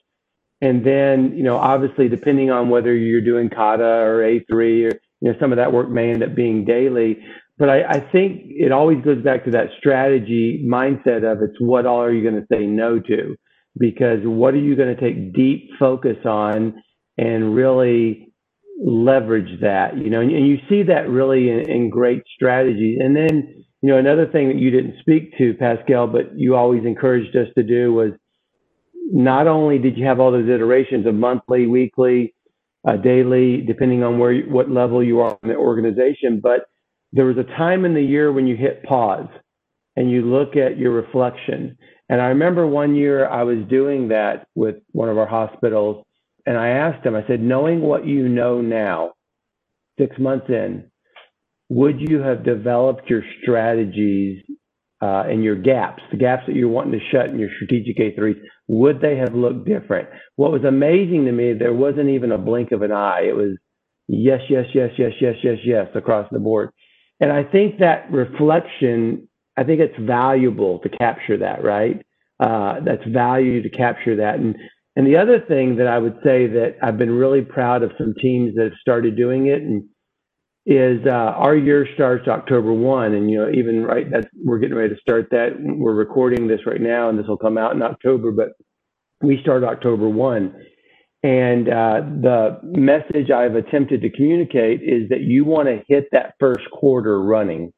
And 0.62 0.86
then, 0.86 1.36
you 1.36 1.44
know, 1.44 1.58
obviously 1.58 2.08
depending 2.08 2.50
on 2.50 2.70
whether 2.70 2.96
you're 2.96 3.22
doing 3.22 3.50
kata 3.50 3.84
or 3.84 4.20
A3 4.20 4.50
or, 4.50 4.60
you 4.60 4.92
know, 5.22 5.34
some 5.40 5.52
of 5.52 5.58
that 5.58 5.74
work 5.74 5.90
may 5.90 6.12
end 6.12 6.24
up 6.24 6.36
being 6.36 6.64
daily. 6.64 7.18
But 7.58 7.70
I, 7.70 7.84
I 7.84 8.00
think 8.00 8.44
it 8.46 8.72
always 8.72 9.04
goes 9.04 9.22
back 9.22 9.44
to 9.44 9.52
that 9.52 9.68
strategy 9.78 10.66
mindset 10.66 11.30
of 11.30 11.42
it's 11.42 11.60
what 11.60 11.86
all 11.86 12.02
are 12.02 12.14
you 12.14 12.24
going 12.24 12.42
to 12.42 12.48
say 12.52 12.66
no 12.66 13.00
to? 13.00 13.36
Because 13.78 14.20
what 14.24 14.54
are 14.54 14.60
you 14.60 14.76
going 14.76 14.96
to 14.96 15.02
take 15.02 15.34
deep 15.34 15.70
focus 15.78 16.18
on 16.26 16.82
and 17.18 17.54
really 17.54 18.33
leverage 18.80 19.62
that, 19.62 19.98
you 19.98 20.10
know, 20.10 20.22
and, 20.22 20.32
and 20.32 20.48
you 20.48 20.58
see 20.70 20.84
that 20.84 21.10
really 21.10 21.50
in, 21.50 21.70
in 21.70 21.90
great 21.90 22.24
strategies. 22.36 23.00
And 23.02 23.16
then, 23.16 23.66
you 23.82 23.90
know, 23.90 23.98
another 23.98 24.28
thing 24.28 24.48
that 24.50 24.58
you 24.58 24.72
didn't 24.72 24.96
speak 25.00 25.38
to, 25.38 25.54
Pascal, 25.54 26.08
but 26.08 26.38
you 26.38 26.56
always 26.56 26.86
encouraged 26.86 27.36
us 27.36 27.48
to 27.56 27.64
do 27.64 27.94
was 27.94 28.12
not 29.12 29.48
only 29.48 29.78
did 29.80 29.98
you 29.98 30.06
have 30.06 30.20
all 30.20 30.32
those 30.32 30.50
iterations 30.50 31.06
of 31.06 31.16
monthly, 31.16 31.68
weekly, 31.68 32.34
uh, 32.88 32.98
daily, 32.98 33.62
depending 33.62 34.04
on 34.04 34.20
where 34.20 34.42
what 34.44 34.70
level 34.70 35.04
you 35.04 35.20
are 35.22 35.38
in 35.44 35.50
the 35.50 35.56
organization, 35.56 36.40
but 36.42 36.66
there 37.12 37.26
was 37.26 37.38
a 37.38 37.44
time 37.58 37.86
in 37.86 37.94
the 37.94 38.02
year 38.02 38.32
when 38.32 38.48
you 38.48 38.56
hit 38.56 38.84
pause 38.84 39.28
and 39.96 40.10
you 40.10 40.22
look 40.24 40.56
at 40.56 40.78
your 40.78 40.92
reflection. 40.92 41.78
And 42.10 42.22
I 42.22 42.28
remember 42.28 42.68
one 42.68 42.96
year 42.96 43.28
I 43.28 43.44
was 43.44 43.60
doing 43.70 44.10
that 44.10 44.48
with 44.56 44.78
one 44.92 45.10
of 45.10 45.18
our 45.18 45.28
hospitals, 45.28 46.06
and 46.46 46.58
I 46.58 46.70
asked 46.70 47.06
him, 47.06 47.16
I 47.16 47.26
said, 47.28 47.42
knowing 47.42 47.82
what 47.82 48.06
you 48.06 48.28
know 48.28 48.62
now, 48.62 49.14
six 49.98 50.18
months 50.20 50.48
in, 50.50 50.92
would 51.70 52.00
you 52.00 52.20
have 52.20 52.44
developed 52.44 53.10
your 53.10 53.24
strategies 53.42 54.44
uh, 55.02 55.24
and 55.28 55.44
your 55.44 55.56
gaps, 55.56 56.04
the 56.12 56.18
gaps 56.18 56.44
that 56.48 56.56
you're 56.56 56.70
wanting 56.70 57.00
to 57.00 57.06
shut 57.12 57.30
in 57.30 57.40
your 57.40 57.50
strategic 57.56 57.98
A3s, 57.98 58.40
would 58.68 59.02
they 59.02 59.18
have 59.18 59.34
looked 59.34 59.66
different? 59.66 60.08
What 60.36 60.52
was 60.52 60.64
amazing 60.64 61.26
to 61.26 61.32
me, 61.32 61.54
there 61.54 61.74
wasn't 61.74 62.10
even 62.10 62.32
a 62.32 62.38
blink 62.38 62.72
of 62.72 62.82
an 62.82 62.92
eye. 62.92 63.24
It 63.28 63.36
was 63.36 63.58
yes, 64.08 64.42
yes, 64.50 64.66
yes, 64.74 64.92
yes, 64.98 65.12
yes, 65.20 65.36
yes, 65.44 65.58
yes 65.64 65.88
across 65.96 66.28
the 66.32 66.40
board. 66.40 66.70
And 67.20 67.32
I 67.32 67.44
think 67.44 67.80
that 67.80 68.12
reflection, 68.12 69.28
I 69.58 69.64
think 69.64 69.80
it's 69.80 69.98
valuable 70.00 70.80
to 70.80 70.90
capture 70.90 71.38
that, 71.38 71.64
right? 71.64 72.06
Uh, 72.40 72.80
that's 72.86 73.04
value 73.08 73.62
to 73.62 73.70
capture 73.70 74.18
that. 74.18 74.36
And 74.36 74.56
and 74.96 75.08
the 75.08 75.18
other 75.18 75.40
thing 75.40 75.78
that 75.78 75.88
I 75.88 75.98
would 75.98 76.18
say 76.24 76.48
that 76.48 76.78
I've 76.82 76.98
been 76.98 77.12
really 77.12 77.42
proud 77.42 77.84
of 77.84 77.92
some 77.98 78.14
teams 78.22 78.56
that 78.56 78.66
have 78.66 78.80
started 78.82 79.16
doing 79.16 79.48
it 79.48 79.62
and 79.62 79.84
is 80.66 81.06
uh, 81.06 81.10
our 81.10 81.56
year 81.56 81.88
starts 81.94 82.28
October 82.28 82.72
one, 82.72 83.14
and 83.14 83.30
you 83.30 83.38
know 83.38 83.52
even 83.52 83.84
right 83.84 84.10
that's 84.10 84.28
we're 84.46 84.60
getting 84.60 84.78
ready 84.78 84.94
to 84.94 85.02
start 85.02 85.28
that. 85.32 85.56
We're 85.60 85.94
recording 85.94 86.48
this 86.48 86.62
right 86.66 86.80
now, 86.80 87.10
and 87.10 87.20
this 87.20 87.28
will 87.28 87.38
come 87.38 87.58
out 87.58 87.76
in 87.76 87.82
October, 87.82 88.32
but 88.32 88.50
we 89.22 89.42
start 89.42 89.64
October 89.64 90.08
one. 90.08 90.56
And 91.24 91.70
uh, 91.70 92.02
the 92.22 92.60
message 92.64 93.32
I've 93.32 93.56
attempted 93.56 94.02
to 94.02 94.10
communicate 94.10 94.82
is 94.82 95.08
that 95.10 95.22
you 95.22 95.46
want 95.46 95.70
to 95.70 95.82
hit 95.88 96.08
that 96.12 96.36
first 96.40 96.70
quarter 96.72 97.22
running 97.22 97.72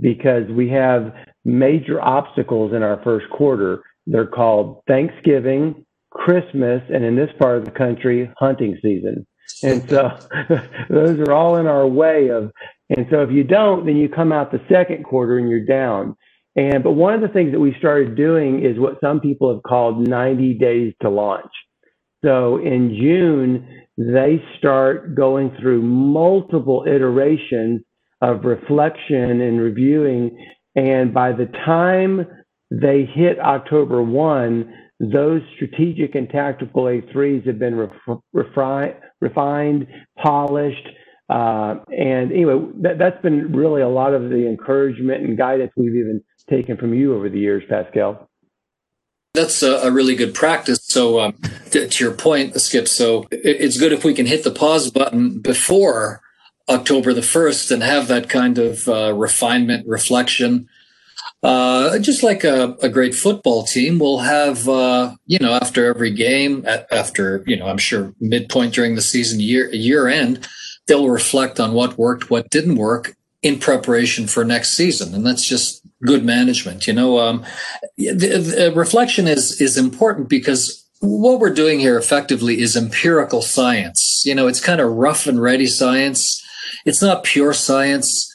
because 0.00 0.48
we 0.50 0.70
have 0.70 1.12
major 1.44 2.00
obstacles 2.00 2.72
in 2.72 2.82
our 2.82 3.00
first 3.02 3.28
quarter. 3.30 3.82
They're 4.06 4.26
called 4.26 4.82
Thanksgiving, 4.86 5.84
Christmas, 6.10 6.82
and 6.92 7.04
in 7.04 7.16
this 7.16 7.30
part 7.38 7.58
of 7.58 7.64
the 7.64 7.70
country, 7.70 8.30
hunting 8.38 8.78
season. 8.82 9.26
And 9.62 9.88
so 9.88 10.16
those 10.90 11.18
are 11.20 11.32
all 11.32 11.56
in 11.56 11.66
our 11.66 11.86
way 11.86 12.28
of, 12.28 12.50
and 12.90 13.06
so 13.10 13.22
if 13.22 13.30
you 13.30 13.44
don't, 13.44 13.86
then 13.86 13.96
you 13.96 14.08
come 14.08 14.32
out 14.32 14.50
the 14.50 14.60
second 14.70 15.04
quarter 15.04 15.38
and 15.38 15.48
you're 15.48 15.64
down. 15.64 16.16
And, 16.56 16.82
but 16.82 16.92
one 16.92 17.14
of 17.14 17.20
the 17.20 17.28
things 17.28 17.52
that 17.52 17.60
we 17.60 17.74
started 17.78 18.16
doing 18.16 18.64
is 18.64 18.78
what 18.78 19.00
some 19.00 19.20
people 19.20 19.52
have 19.52 19.62
called 19.62 20.08
90 20.08 20.54
days 20.54 20.94
to 21.02 21.10
launch. 21.10 21.52
So 22.24 22.56
in 22.58 22.96
June, 23.00 23.84
they 23.96 24.42
start 24.58 25.14
going 25.14 25.56
through 25.60 25.82
multiple 25.82 26.84
iterations 26.86 27.82
of 28.20 28.44
reflection 28.44 29.40
and 29.40 29.60
reviewing. 29.60 30.36
And 30.74 31.14
by 31.14 31.32
the 31.32 31.46
time 31.64 32.26
they 32.70 33.04
hit 33.04 33.38
October 33.38 34.02
1, 34.02 34.74
those 35.00 35.42
strategic 35.54 36.14
and 36.14 36.28
tactical 36.28 36.84
A3s 36.84 37.46
have 37.46 37.58
been 37.58 37.76
ref- 37.76 38.18
refined, 39.20 39.86
polished. 40.16 40.88
Uh, 41.28 41.76
and 41.96 42.32
anyway, 42.32 42.58
that, 42.82 42.98
that's 42.98 43.20
been 43.22 43.52
really 43.52 43.82
a 43.82 43.88
lot 43.88 44.14
of 44.14 44.30
the 44.30 44.48
encouragement 44.48 45.24
and 45.24 45.36
guidance 45.36 45.72
we've 45.76 45.94
even 45.94 46.22
taken 46.50 46.76
from 46.76 46.94
you 46.94 47.14
over 47.14 47.28
the 47.28 47.38
years, 47.38 47.62
Pascal. 47.68 48.28
That's 49.34 49.62
a, 49.62 49.92
really 49.92 50.16
good 50.16 50.34
practice. 50.34 50.80
So, 50.82 51.20
um, 51.20 51.34
to, 51.70 51.88
your 52.00 52.12
point, 52.12 52.60
Skip, 52.60 52.88
so 52.88 53.24
it, 53.30 53.40
it's 53.44 53.78
good 53.78 53.92
if 53.92 54.02
we 54.02 54.14
can 54.14 54.26
hit 54.26 54.42
the 54.42 54.50
pause 54.50 54.90
button 54.90 55.38
before 55.38 56.22
October 56.68 57.12
the 57.12 57.20
1st 57.20 57.70
and 57.70 57.82
have 57.82 58.08
that 58.08 58.28
kind 58.28 58.58
of 58.58 58.88
uh, 58.88 59.12
refinement, 59.14 59.86
reflection, 59.86 60.68
uh, 61.42 61.98
just 61.98 62.22
like 62.22 62.42
a, 62.42 62.76
a, 62.82 62.88
great 62.88 63.14
football 63.14 63.62
team 63.62 64.00
will 64.00 64.18
have, 64.18 64.68
uh, 64.68 65.14
you 65.26 65.38
know, 65.38 65.52
after 65.52 65.86
every 65.86 66.10
game, 66.10 66.66
after, 66.90 67.44
you 67.46 67.56
know, 67.56 67.68
I'm 67.68 67.78
sure 67.78 68.12
midpoint 68.20 68.74
during 68.74 68.96
the 68.96 69.02
season, 69.02 69.38
year, 69.38 69.72
year 69.72 70.08
end, 70.08 70.48
they'll 70.88 71.08
reflect 71.08 71.60
on 71.60 71.74
what 71.74 71.96
worked, 71.96 72.28
what 72.28 72.50
didn't 72.50 72.74
work 72.74 73.14
in 73.42 73.60
preparation 73.60 74.26
for 74.26 74.44
next 74.44 74.70
season. 74.70 75.14
And 75.14 75.24
that's 75.24 75.44
just 75.44 75.86
good 76.04 76.24
management. 76.24 76.88
You 76.88 76.94
know, 76.94 77.20
um, 77.20 77.44
the, 77.96 78.14
the 78.14 78.72
reflection 78.74 79.28
is, 79.28 79.60
is 79.60 79.76
important 79.76 80.28
because 80.28 80.84
what 81.00 81.38
we're 81.38 81.54
doing 81.54 81.78
here 81.78 81.96
effectively 81.96 82.60
is 82.60 82.76
empirical 82.76 83.42
science. 83.42 84.24
You 84.26 84.34
know, 84.34 84.48
it's 84.48 84.60
kind 84.60 84.80
of 84.80 84.90
rough 84.90 85.28
and 85.28 85.40
ready 85.40 85.68
science. 85.68 86.44
It's 86.84 87.00
not 87.00 87.22
pure 87.22 87.52
science 87.52 88.27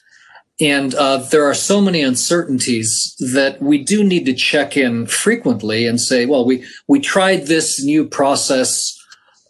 and 0.62 0.94
uh, 0.94 1.18
there 1.18 1.46
are 1.46 1.56
so 1.56 1.82
many 1.82 2.02
uncertainties 2.02 3.16
that 3.34 3.62
we 3.62 3.84
do 3.84 4.04
need 4.04 4.26
to 4.26 4.34
check 4.34 4.78
in 4.78 5.08
frequently 5.08 5.88
and 5.88 6.00
say, 6.00 6.26
well, 6.26 6.46
we, 6.46 6.63
we 6.88 7.00
tried 7.00 7.48
this 7.48 7.84
new 7.84 8.08
process 8.08 8.96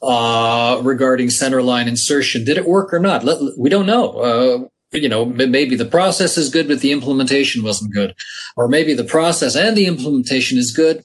uh, 0.02 0.80
regarding 0.84 1.28
centerline 1.28 1.88
insertion. 1.88 2.46
Did 2.46 2.58
it 2.58 2.68
work 2.68 2.94
or 2.94 3.00
not? 3.00 3.24
Let, 3.24 3.40
we 3.58 3.70
don't 3.70 3.86
know. 3.86 4.10
Uh, 4.12 4.68
you 4.92 5.10
know, 5.10 5.26
maybe 5.26 5.76
the 5.76 5.86
process 5.86 6.38
is 6.38 6.50
good, 6.50 6.68
but 6.68 6.80
the 6.80 6.92
implementation 6.92 7.64
wasn't 7.64 7.94
good. 7.94 8.16
Or 8.56 8.68
maybe 8.68 8.94
the 8.94 9.04
process 9.04 9.56
and 9.56 9.76
the 9.76 9.88
implementation 9.88 10.58
is 10.58 10.72
good, 10.72 11.04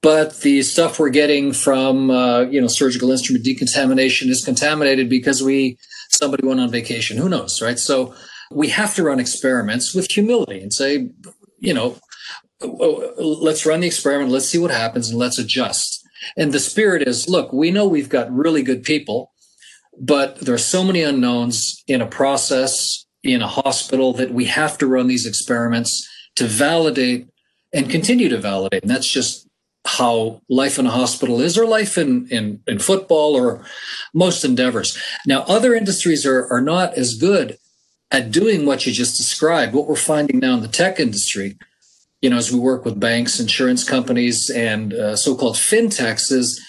but 0.00 0.40
the 0.40 0.62
stuff 0.62 0.98
we're 0.98 1.08
getting 1.10 1.52
from, 1.52 2.10
uh, 2.10 2.42
you 2.42 2.60
know, 2.60 2.68
surgical 2.68 3.10
instrument 3.10 3.44
decontamination 3.44 4.30
is 4.30 4.44
contaminated 4.44 5.08
because 5.08 5.42
we, 5.42 5.76
somebody 6.10 6.46
went 6.46 6.60
on 6.60 6.70
vacation. 6.70 7.16
Who 7.16 7.28
knows, 7.28 7.60
right? 7.60 7.78
So, 7.78 8.14
we 8.54 8.68
have 8.68 8.94
to 8.94 9.02
run 9.02 9.20
experiments 9.20 9.94
with 9.94 10.10
humility 10.10 10.60
and 10.60 10.72
say, 10.72 11.10
you 11.58 11.74
know, 11.74 11.96
oh, 12.62 13.12
let's 13.18 13.66
run 13.66 13.80
the 13.80 13.86
experiment, 13.86 14.30
let's 14.30 14.48
see 14.48 14.58
what 14.58 14.70
happens, 14.70 15.10
and 15.10 15.18
let's 15.18 15.38
adjust. 15.38 16.06
And 16.36 16.52
the 16.52 16.60
spirit 16.60 17.06
is 17.06 17.28
look, 17.28 17.52
we 17.52 17.70
know 17.70 17.86
we've 17.86 18.08
got 18.08 18.32
really 18.32 18.62
good 18.62 18.82
people, 18.82 19.32
but 20.00 20.38
there 20.40 20.54
are 20.54 20.58
so 20.58 20.84
many 20.84 21.02
unknowns 21.02 21.82
in 21.86 22.00
a 22.00 22.06
process, 22.06 23.04
in 23.22 23.42
a 23.42 23.48
hospital, 23.48 24.12
that 24.14 24.32
we 24.32 24.46
have 24.46 24.78
to 24.78 24.86
run 24.86 25.06
these 25.06 25.26
experiments 25.26 26.08
to 26.36 26.46
validate 26.46 27.28
and 27.72 27.90
continue 27.90 28.28
to 28.28 28.38
validate. 28.38 28.82
And 28.82 28.90
that's 28.90 29.10
just 29.10 29.48
how 29.86 30.40
life 30.48 30.78
in 30.78 30.86
a 30.86 30.90
hospital 30.90 31.40
is, 31.40 31.58
or 31.58 31.66
life 31.66 31.98
in, 31.98 32.26
in, 32.28 32.60
in 32.66 32.78
football, 32.78 33.36
or 33.36 33.64
most 34.14 34.44
endeavors. 34.44 34.96
Now, 35.26 35.42
other 35.42 35.74
industries 35.74 36.24
are, 36.24 36.46
are 36.50 36.62
not 36.62 36.94
as 36.94 37.14
good 37.14 37.58
at 38.14 38.30
doing 38.30 38.64
what 38.64 38.86
you 38.86 38.92
just 38.92 39.16
described. 39.16 39.74
What 39.74 39.88
we're 39.88 39.96
finding 39.96 40.38
now 40.38 40.54
in 40.54 40.60
the 40.60 40.68
tech 40.68 41.00
industry, 41.00 41.58
you 42.22 42.30
know, 42.30 42.36
as 42.36 42.52
we 42.52 42.60
work 42.60 42.84
with 42.84 43.00
banks, 43.00 43.40
insurance 43.40 43.82
companies, 43.82 44.48
and 44.50 44.94
uh, 44.94 45.16
so-called 45.16 45.56
fintechs, 45.56 46.30
is 46.30 46.64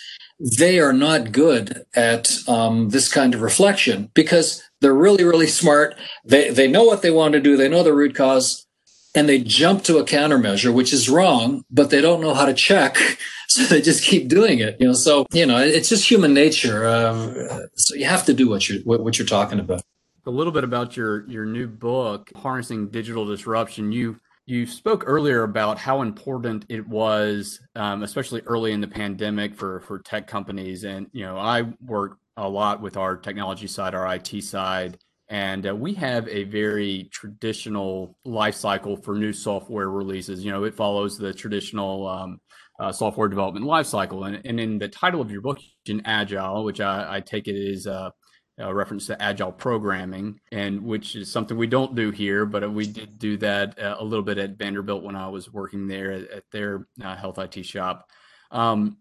they 0.58 0.80
are 0.80 0.92
not 0.92 1.32
good 1.32 1.86
at 1.96 2.32
um, 2.48 2.90
this 2.90 3.14
kind 3.14 3.36
of 3.36 3.44
reflection 3.44 4.10
because 4.16 4.64
they're 4.82 4.96
really, 4.96 5.24
really 5.24 5.46
smart. 5.46 5.96
They 6.26 6.50
they 6.50 6.68
know 6.68 6.84
what 6.84 7.04
they 7.04 7.12
want 7.12 7.34
to 7.34 7.40
do. 7.40 7.56
They 7.56 7.70
know 7.70 7.84
the 7.84 7.94
root 7.94 8.16
cause, 8.16 8.66
and 9.14 9.30
they 9.30 9.40
jump 9.40 9.84
to 9.84 10.00
a 10.00 10.04
countermeasure, 10.04 10.74
which 10.74 10.92
is 10.92 11.08
wrong, 11.08 11.64
but 11.70 11.92
they 11.92 12.02
don't 12.02 12.22
know 12.22 12.34
how 12.34 12.46
to 12.46 12.54
check. 12.54 12.98
So 13.48 13.62
they 13.64 13.80
just 13.80 14.04
keep 14.04 14.28
doing 14.28 14.58
it, 14.60 14.76
you 14.80 14.88
know. 14.88 14.94
So 14.94 15.28
you 15.32 15.46
know, 15.46 15.60
it's 15.60 15.88
just 15.88 16.10
human 16.10 16.34
nature. 16.34 16.88
Um, 16.88 17.36
so 17.76 17.94
you 17.94 18.06
have 18.06 18.26
to 18.26 18.34
do 18.34 18.50
what 18.50 18.68
you're 18.68 18.82
what, 18.82 19.02
what 19.04 19.20
you're 19.20 19.28
talking 19.28 19.60
about. 19.60 19.84
A 20.28 20.32
little 20.32 20.52
bit 20.52 20.64
about 20.64 20.98
your 20.98 21.28
your 21.30 21.46
new 21.46 21.68
book, 21.68 22.32
harnessing 22.36 22.90
digital 22.90 23.26
disruption. 23.26 23.92
You 23.92 24.20
you 24.48 24.66
spoke 24.66 25.04
earlier 25.06 25.44
about 25.44 25.78
how 25.78 26.02
important 26.02 26.66
it 26.70 26.88
was, 26.88 27.60
um, 27.76 28.04
especially 28.04 28.42
early 28.42 28.72
in 28.72 28.82
the 28.82 28.88
pandemic, 28.88 29.56
for 29.56 29.82
for 29.82 30.00
tech 30.00 30.28
companies. 30.28 30.84
And 30.84 31.08
you 31.12 31.26
know, 31.26 31.38
I 31.38 31.64
work 31.80 32.18
a 32.38 32.48
lot 32.48 32.82
with 32.82 32.98
our 32.98 33.16
technology 33.18 33.68
side, 33.68 33.94
our 33.94 34.16
IT 34.16 34.44
side, 34.44 34.98
and 35.30 35.68
uh, 35.68 35.76
we 35.76 35.94
have 35.96 36.28
a 36.28 36.44
very 36.44 37.10
traditional 37.12 38.18
life 38.26 38.56
cycle 38.56 38.96
for 38.98 39.16
new 39.16 39.34
software 39.34 39.90
releases. 39.90 40.46
You 40.46 40.52
know, 40.52 40.64
it 40.64 40.76
follows 40.76 41.18
the 41.18 41.34
traditional 41.34 42.08
um, 42.08 42.40
uh, 42.80 42.92
software 42.92 43.28
development 43.28 43.66
life 43.66 43.88
cycle. 43.88 44.26
And, 44.26 44.42
and 44.46 44.60
in 44.60 44.78
the 44.78 44.88
title 44.88 45.22
of 45.22 45.32
your 45.32 45.42
book, 45.42 45.60
in 45.88 46.02
Agile, 46.06 46.64
which 46.64 46.80
I, 46.80 47.16
I 47.18 47.20
take 47.22 47.48
it 47.48 47.56
is 47.56 47.88
uh, 47.88 48.10
a 48.58 48.74
reference 48.74 49.08
to 49.08 49.22
agile 49.22 49.52
programming, 49.52 50.40
and 50.52 50.82
which 50.84 51.16
is 51.16 51.32
something 51.32 51.58
we 51.58 51.68
don't 51.68 51.96
do 51.96 52.12
here, 52.12 52.46
but 52.46 52.72
we 52.72 52.88
did 52.88 53.20
do 53.20 53.38
that 53.38 53.78
uh, 53.80 53.98
a 54.00 54.04
little 54.04 54.24
bit 54.24 54.38
at 54.38 54.58
Vanderbilt 54.58 55.04
when 55.04 55.16
I 55.16 55.28
was 55.28 55.52
working 55.52 55.88
there 55.88 56.12
at, 56.12 56.44
their 56.52 56.88
uh, 57.04 57.16
health 57.16 57.38
IT 57.38 57.66
shop. 57.66 58.10
Um, 58.52 58.98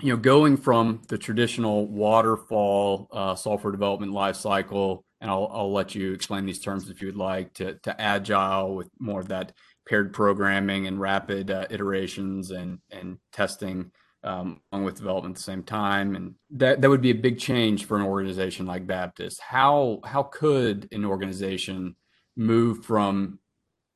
you 0.00 0.12
know, 0.12 0.16
going 0.16 0.56
from 0.56 1.02
the 1.08 1.18
traditional 1.18 1.86
waterfall 1.86 3.08
uh, 3.12 3.34
software 3.34 3.72
development 3.72 4.12
life 4.12 4.36
cycle, 4.36 5.04
and 5.20 5.30
I'll, 5.30 5.48
I'll 5.52 5.72
let 5.72 5.94
you 5.94 6.12
explain 6.12 6.46
these 6.46 6.60
terms 6.60 6.88
if 6.88 7.00
you 7.00 7.08
would 7.08 7.16
like, 7.16 7.54
to, 7.54 7.74
to 7.74 8.00
agile 8.00 8.74
with 8.74 8.88
more 8.98 9.20
of 9.20 9.28
that 9.28 9.52
paired 9.88 10.12
programming 10.12 10.86
and 10.86 11.00
rapid 11.00 11.50
uh, 11.50 11.66
iterations 11.70 12.50
and 12.50 12.78
and 12.90 13.18
testing 13.32 13.90
um, 14.24 14.60
along 14.72 14.84
with 14.84 14.96
development 14.96 15.34
at 15.34 15.36
the 15.36 15.42
same 15.42 15.62
time, 15.62 16.16
and 16.16 16.34
that 16.50 16.80
that 16.80 16.90
would 16.90 17.02
be 17.02 17.10
a 17.10 17.14
big 17.14 17.38
change 17.38 17.84
for 17.84 17.96
an 17.96 18.04
organization 18.04 18.66
like 18.66 18.86
Baptist. 18.86 19.40
How 19.40 20.00
how 20.04 20.24
could 20.24 20.88
an 20.92 21.04
organization 21.04 21.96
move 22.36 22.84
from 22.84 23.38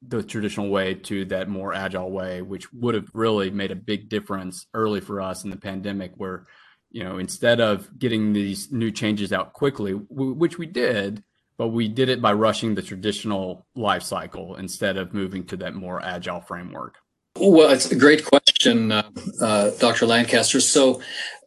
the 0.07 0.23
traditional 0.23 0.69
way 0.69 0.95
to 0.95 1.25
that 1.27 1.49
more 1.49 1.73
agile 1.73 2.11
way, 2.11 2.43
which 2.43 2.73
would 2.73 2.95
have 2.95 3.09
really 3.15 3.51
made 3.51 3.71
a 3.71 3.77
big 3.77 4.09
difference 4.09 4.67
early 4.75 5.01
for 5.01 5.21
us 5.21 5.45
in 5.45 5.51
the 5.51 5.57
pandemic, 5.57 6.13
where 6.17 6.47
you 6.91 7.03
know 7.05 7.19
instead 7.19 7.61
of 7.61 7.99
getting 7.99 8.33
these 8.33 8.71
new 8.73 8.91
changes 8.91 9.33
out 9.33 9.53
quickly, 9.53 9.93
which 9.93 10.59
we 10.59 10.67
did, 10.67 11.23
but 11.57 11.69
we 11.69 11.89
did 11.89 12.09
it 12.09 12.23
by 12.23 12.33
rushing 12.33 12.75
the 12.75 12.83
traditional 12.83 13.67
life 13.75 14.03
cycle 14.03 14.57
instead 14.57 14.97
of 14.97 15.15
moving 15.15 15.45
to 15.45 15.57
that 15.57 15.75
more 15.75 16.03
agile 16.03 16.41
framework. 16.41 16.97
Well, 17.37 17.71
it's 17.71 17.91
a 17.91 17.97
great 17.97 18.25
question, 18.25 18.42
uh, 18.67 19.03
uh, 19.41 19.71
Dr. 19.79 20.07
Lancaster. 20.07 20.61
So, 20.61 21.01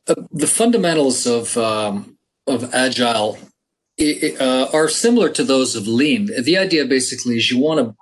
uh, 0.07 0.15
the 0.31 0.47
fundamentals 0.47 1.25
of 1.25 1.57
um, 1.57 2.17
of 2.47 2.73
agile 2.73 3.37
uh, 3.99 4.67
are 4.71 4.87
similar 4.87 5.29
to 5.29 5.43
those 5.43 5.75
of 5.75 5.87
lean. 5.87 6.29
The 6.43 6.57
idea 6.57 6.85
basically 6.85 7.37
is 7.37 7.49
you 7.49 7.59
want 7.59 7.79
to 7.79 7.95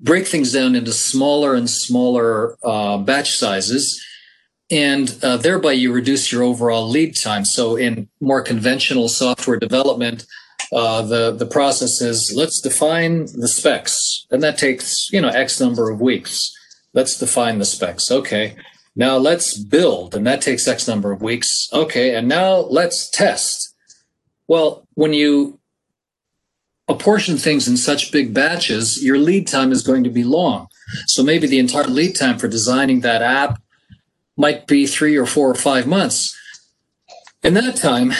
break 0.00 0.26
things 0.26 0.52
down 0.52 0.74
into 0.74 0.92
smaller 0.92 1.54
and 1.54 1.68
smaller 1.68 2.56
uh, 2.64 2.98
batch 2.98 3.36
sizes, 3.36 4.02
and 4.70 5.16
uh, 5.22 5.36
thereby 5.36 5.72
you 5.72 5.92
reduce 5.92 6.32
your 6.32 6.42
overall 6.42 6.88
lead 6.88 7.14
time. 7.14 7.44
So, 7.44 7.76
in 7.76 8.08
more 8.20 8.42
conventional 8.42 9.08
software 9.08 9.58
development, 9.58 10.26
the 10.72 11.34
the 11.38 11.46
process 11.46 12.00
is 12.00 12.32
let's 12.34 12.60
define 12.60 13.26
the 13.26 13.48
specs, 13.48 14.26
and 14.30 14.42
that 14.42 14.58
takes 14.58 15.08
you 15.12 15.20
know 15.20 15.28
X 15.28 15.60
number 15.60 15.90
of 15.90 16.00
weeks 16.00 16.56
Let's 16.92 17.18
define 17.18 17.58
the 17.58 17.64
specs. 17.64 18.10
Okay. 18.10 18.56
Now 18.96 19.16
let's 19.16 19.56
build, 19.56 20.14
and 20.14 20.26
that 20.26 20.42
takes 20.42 20.66
X 20.66 20.88
number 20.88 21.12
of 21.12 21.22
weeks. 21.22 21.68
Okay. 21.72 22.14
And 22.14 22.28
now 22.28 22.56
let's 22.56 23.08
test. 23.08 23.74
Well, 24.48 24.86
when 24.94 25.12
you 25.12 25.60
apportion 26.88 27.36
things 27.36 27.68
in 27.68 27.76
such 27.76 28.10
big 28.10 28.34
batches, 28.34 29.02
your 29.02 29.16
lead 29.16 29.46
time 29.46 29.70
is 29.70 29.82
going 29.82 30.02
to 30.04 30.10
be 30.10 30.24
long. 30.24 30.66
So 31.06 31.22
maybe 31.22 31.46
the 31.46 31.60
entire 31.60 31.84
lead 31.84 32.16
time 32.16 32.36
for 32.38 32.48
designing 32.48 33.00
that 33.00 33.22
app 33.22 33.62
might 34.36 34.66
be 34.66 34.86
three 34.86 35.16
or 35.16 35.26
four 35.26 35.48
or 35.48 35.54
five 35.54 35.86
months. 35.86 36.36
In 37.44 37.54
that 37.54 37.76
time, 37.76 38.12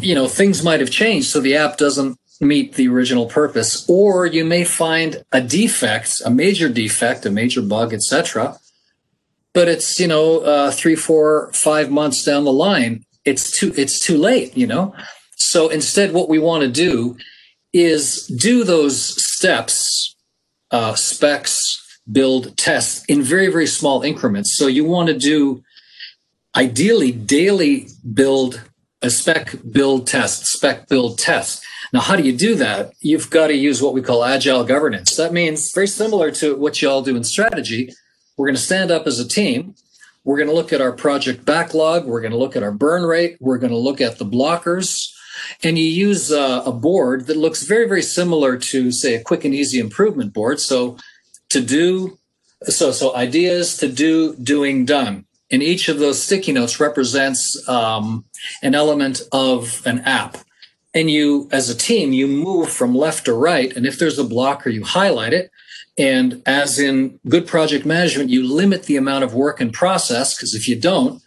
you 0.00 0.14
know, 0.14 0.28
things 0.28 0.62
might 0.62 0.80
have 0.80 0.90
changed. 0.90 1.28
So 1.28 1.40
the 1.40 1.56
app 1.56 1.78
doesn't 1.78 2.18
meet 2.40 2.74
the 2.74 2.88
original 2.88 3.26
purpose 3.26 3.84
or 3.88 4.26
you 4.26 4.44
may 4.44 4.64
find 4.64 5.24
a 5.32 5.40
defect 5.40 6.20
a 6.24 6.30
major 6.30 6.68
defect 6.68 7.26
a 7.26 7.30
major 7.30 7.62
bug 7.62 7.92
etc 7.92 8.56
but 9.52 9.66
it's 9.66 9.98
you 9.98 10.06
know 10.06 10.38
uh, 10.40 10.70
three 10.70 10.94
four 10.94 11.50
five 11.52 11.90
months 11.90 12.24
down 12.24 12.44
the 12.44 12.52
line 12.52 13.04
it's 13.24 13.58
too 13.58 13.72
it's 13.76 13.98
too 13.98 14.16
late 14.16 14.56
you 14.56 14.66
know? 14.66 14.94
So 15.36 15.68
instead 15.68 16.12
what 16.12 16.28
we 16.28 16.38
want 16.38 16.62
to 16.62 16.68
do 16.68 17.16
is 17.72 18.26
do 18.26 18.64
those 18.64 19.14
steps 19.34 20.16
uh, 20.70 20.94
specs 20.94 21.60
build 22.10 22.56
test 22.56 23.04
in 23.08 23.22
very 23.22 23.48
very 23.48 23.66
small 23.66 24.02
increments. 24.02 24.56
So 24.56 24.66
you 24.66 24.84
want 24.84 25.08
to 25.08 25.18
do 25.18 25.62
ideally 26.56 27.12
daily 27.12 27.88
build 28.12 28.62
a 29.02 29.10
spec 29.10 29.54
build 29.70 30.06
test 30.06 30.46
spec 30.46 30.88
build 30.88 31.18
test 31.18 31.64
now, 31.92 32.00
how 32.00 32.16
do 32.16 32.22
you 32.22 32.36
do 32.36 32.54
that? 32.56 32.92
You've 33.00 33.30
got 33.30 33.46
to 33.46 33.54
use 33.54 33.80
what 33.80 33.94
we 33.94 34.02
call 34.02 34.24
agile 34.24 34.64
governance. 34.64 35.16
That 35.16 35.32
means 35.32 35.72
very 35.72 35.86
similar 35.86 36.30
to 36.32 36.54
what 36.56 36.82
you 36.82 36.90
all 36.90 37.02
do 37.02 37.16
in 37.16 37.24
strategy. 37.24 37.92
We're 38.36 38.46
going 38.46 38.56
to 38.56 38.62
stand 38.62 38.90
up 38.90 39.06
as 39.06 39.18
a 39.18 39.26
team. 39.26 39.74
We're 40.24 40.36
going 40.36 40.48
to 40.48 40.54
look 40.54 40.72
at 40.72 40.82
our 40.82 40.92
project 40.92 41.44
backlog. 41.46 42.04
We're 42.04 42.20
going 42.20 42.32
to 42.32 42.38
look 42.38 42.56
at 42.56 42.62
our 42.62 42.72
burn 42.72 43.04
rate. 43.04 43.38
We're 43.40 43.58
going 43.58 43.72
to 43.72 43.78
look 43.78 44.00
at 44.00 44.18
the 44.18 44.26
blockers. 44.26 45.10
And 45.62 45.78
you 45.78 45.86
use 45.86 46.30
uh, 46.30 46.62
a 46.66 46.72
board 46.72 47.26
that 47.26 47.36
looks 47.36 47.62
very, 47.62 47.88
very 47.88 48.02
similar 48.02 48.58
to, 48.58 48.92
say, 48.92 49.14
a 49.14 49.22
quick 49.22 49.44
and 49.44 49.54
easy 49.54 49.78
improvement 49.78 50.34
board. 50.34 50.60
So, 50.60 50.98
to 51.50 51.62
do, 51.62 52.18
so, 52.64 52.92
so 52.92 53.16
ideas 53.16 53.78
to 53.78 53.90
do, 53.90 54.36
doing, 54.36 54.84
done. 54.84 55.24
And 55.50 55.62
each 55.62 55.88
of 55.88 55.98
those 55.98 56.22
sticky 56.22 56.52
notes 56.52 56.78
represents 56.78 57.66
um, 57.66 58.26
an 58.62 58.74
element 58.74 59.22
of 59.32 59.80
an 59.86 60.00
app 60.00 60.36
and 60.98 61.08
you 61.08 61.48
as 61.52 61.70
a 61.70 61.76
team 61.76 62.12
you 62.12 62.26
move 62.26 62.68
from 62.70 62.94
left 62.94 63.26
to 63.26 63.32
right 63.32 63.74
and 63.76 63.86
if 63.86 63.98
there's 63.98 64.18
a 64.18 64.24
blocker 64.24 64.68
you 64.68 64.84
highlight 64.84 65.32
it. 65.32 65.50
And 65.96 66.42
as 66.46 66.78
in 66.78 67.18
good 67.28 67.46
project 67.46 67.86
management 67.86 68.30
you 68.30 68.46
limit 68.46 68.84
the 68.84 68.96
amount 68.96 69.22
of 69.24 69.32
work 69.32 69.60
and 69.60 69.72
process 69.72 70.34
because 70.34 70.54
if 70.54 70.68
you 70.68 70.76
don't 70.76 71.22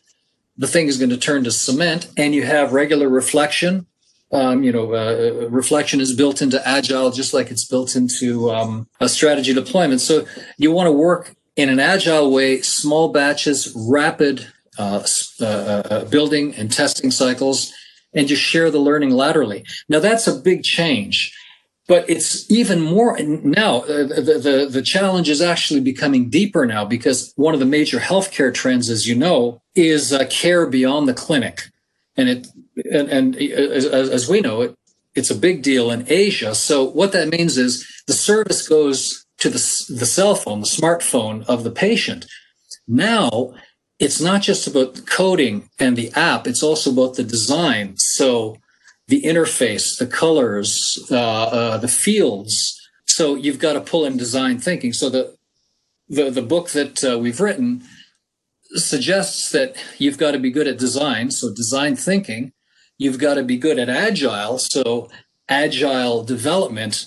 the 0.57 0.67
thing 0.67 0.87
is 0.87 0.97
going 0.97 1.09
to 1.09 1.17
turn 1.17 1.45
to 1.45 1.51
cement 1.51 2.09
and 2.17 2.35
you 2.35 2.43
have 2.43 2.73
regular 2.73 3.07
reflection. 3.07 3.87
Um, 4.33 4.63
you 4.63 4.71
know 4.71 4.93
uh, 4.93 5.49
reflection 5.49 5.99
is 5.99 6.13
built 6.13 6.41
into 6.41 6.65
agile 6.67 7.11
just 7.11 7.33
like 7.33 7.51
it's 7.51 7.65
built 7.65 7.95
into 7.95 8.49
um, 8.51 8.87
a 8.99 9.09
strategy 9.09 9.53
deployment. 9.53 10.01
So 10.01 10.25
you 10.57 10.71
want 10.71 10.87
to 10.87 10.93
work 10.93 11.35
in 11.55 11.67
an 11.69 11.79
agile 11.79 12.31
way 12.31 12.61
small 12.61 13.09
batches 13.09 13.73
rapid 13.75 14.47
uh, 14.77 15.03
uh, 15.41 15.45
uh 15.45 16.05
building 16.05 16.55
and 16.55 16.71
testing 16.71 17.11
cycles 17.11 17.73
and 18.13 18.27
just 18.27 18.41
share 18.41 18.69
the 18.69 18.79
learning 18.79 19.11
laterally. 19.11 19.65
Now 19.89 19.99
that's 19.99 20.27
a 20.27 20.39
big 20.39 20.63
change, 20.63 21.35
but 21.87 22.09
it's 22.09 22.49
even 22.49 22.81
more 22.81 23.17
now. 23.19 23.81
Uh, 23.81 24.07
the, 24.07 24.39
the, 24.41 24.67
the 24.69 24.81
challenge 24.81 25.29
is 25.29 25.41
actually 25.41 25.81
becoming 25.81 26.29
deeper 26.29 26.65
now 26.65 26.85
because 26.85 27.33
one 27.35 27.53
of 27.53 27.59
the 27.59 27.65
major 27.65 27.99
healthcare 27.99 28.53
trends, 28.53 28.89
as 28.89 29.07
you 29.07 29.15
know, 29.15 29.61
is 29.75 30.13
uh, 30.13 30.25
care 30.29 30.65
beyond 30.65 31.07
the 31.07 31.13
clinic, 31.13 31.63
and 32.15 32.29
it 32.29 32.47
and, 32.91 33.09
and 33.09 33.35
as, 33.35 33.85
as 33.85 34.29
we 34.29 34.41
know 34.41 34.61
it, 34.61 34.75
it's 35.15 35.31
a 35.31 35.35
big 35.35 35.61
deal 35.61 35.91
in 35.91 36.05
Asia. 36.07 36.55
So 36.55 36.83
what 36.83 37.11
that 37.11 37.29
means 37.29 37.57
is 37.57 37.85
the 38.07 38.13
service 38.13 38.67
goes 38.67 39.25
to 39.39 39.49
the 39.49 39.59
the 39.89 40.05
cell 40.05 40.35
phone, 40.35 40.61
the 40.61 40.67
smartphone 40.67 41.45
of 41.47 41.63
the 41.63 41.71
patient. 41.71 42.25
Now 42.87 43.53
it's 44.01 44.19
not 44.19 44.41
just 44.41 44.65
about 44.65 45.05
coding 45.05 45.69
and 45.79 45.95
the 45.95 46.11
app, 46.13 46.47
it's 46.47 46.63
also 46.63 46.91
about 46.91 47.15
the 47.15 47.23
design. 47.23 47.93
So 47.97 48.57
the 49.07 49.21
interface, 49.21 49.95
the 49.99 50.07
colors, 50.07 50.73
uh, 51.11 51.43
uh, 51.43 51.77
the 51.77 51.87
fields. 51.87 52.55
So 53.05 53.35
you've 53.35 53.59
got 53.59 53.73
to 53.73 53.81
pull 53.81 54.03
in 54.05 54.17
design 54.17 54.57
thinking. 54.57 54.91
So 54.91 55.09
the 55.09 55.35
the, 56.09 56.29
the 56.29 56.41
book 56.41 56.71
that 56.71 57.03
uh, 57.05 57.19
we've 57.19 57.39
written 57.39 57.83
suggests 58.73 59.49
that 59.51 59.75
you've 59.97 60.17
got 60.17 60.31
to 60.31 60.39
be 60.39 60.51
good 60.51 60.67
at 60.67 60.77
design, 60.77 61.31
so 61.31 61.53
design 61.53 61.95
thinking. 61.95 62.51
You've 62.97 63.19
got 63.19 63.35
to 63.35 63.43
be 63.43 63.55
good 63.55 63.79
at 63.79 63.87
agile, 63.87 64.57
so 64.57 65.09
agile 65.47 66.23
development. 66.23 67.05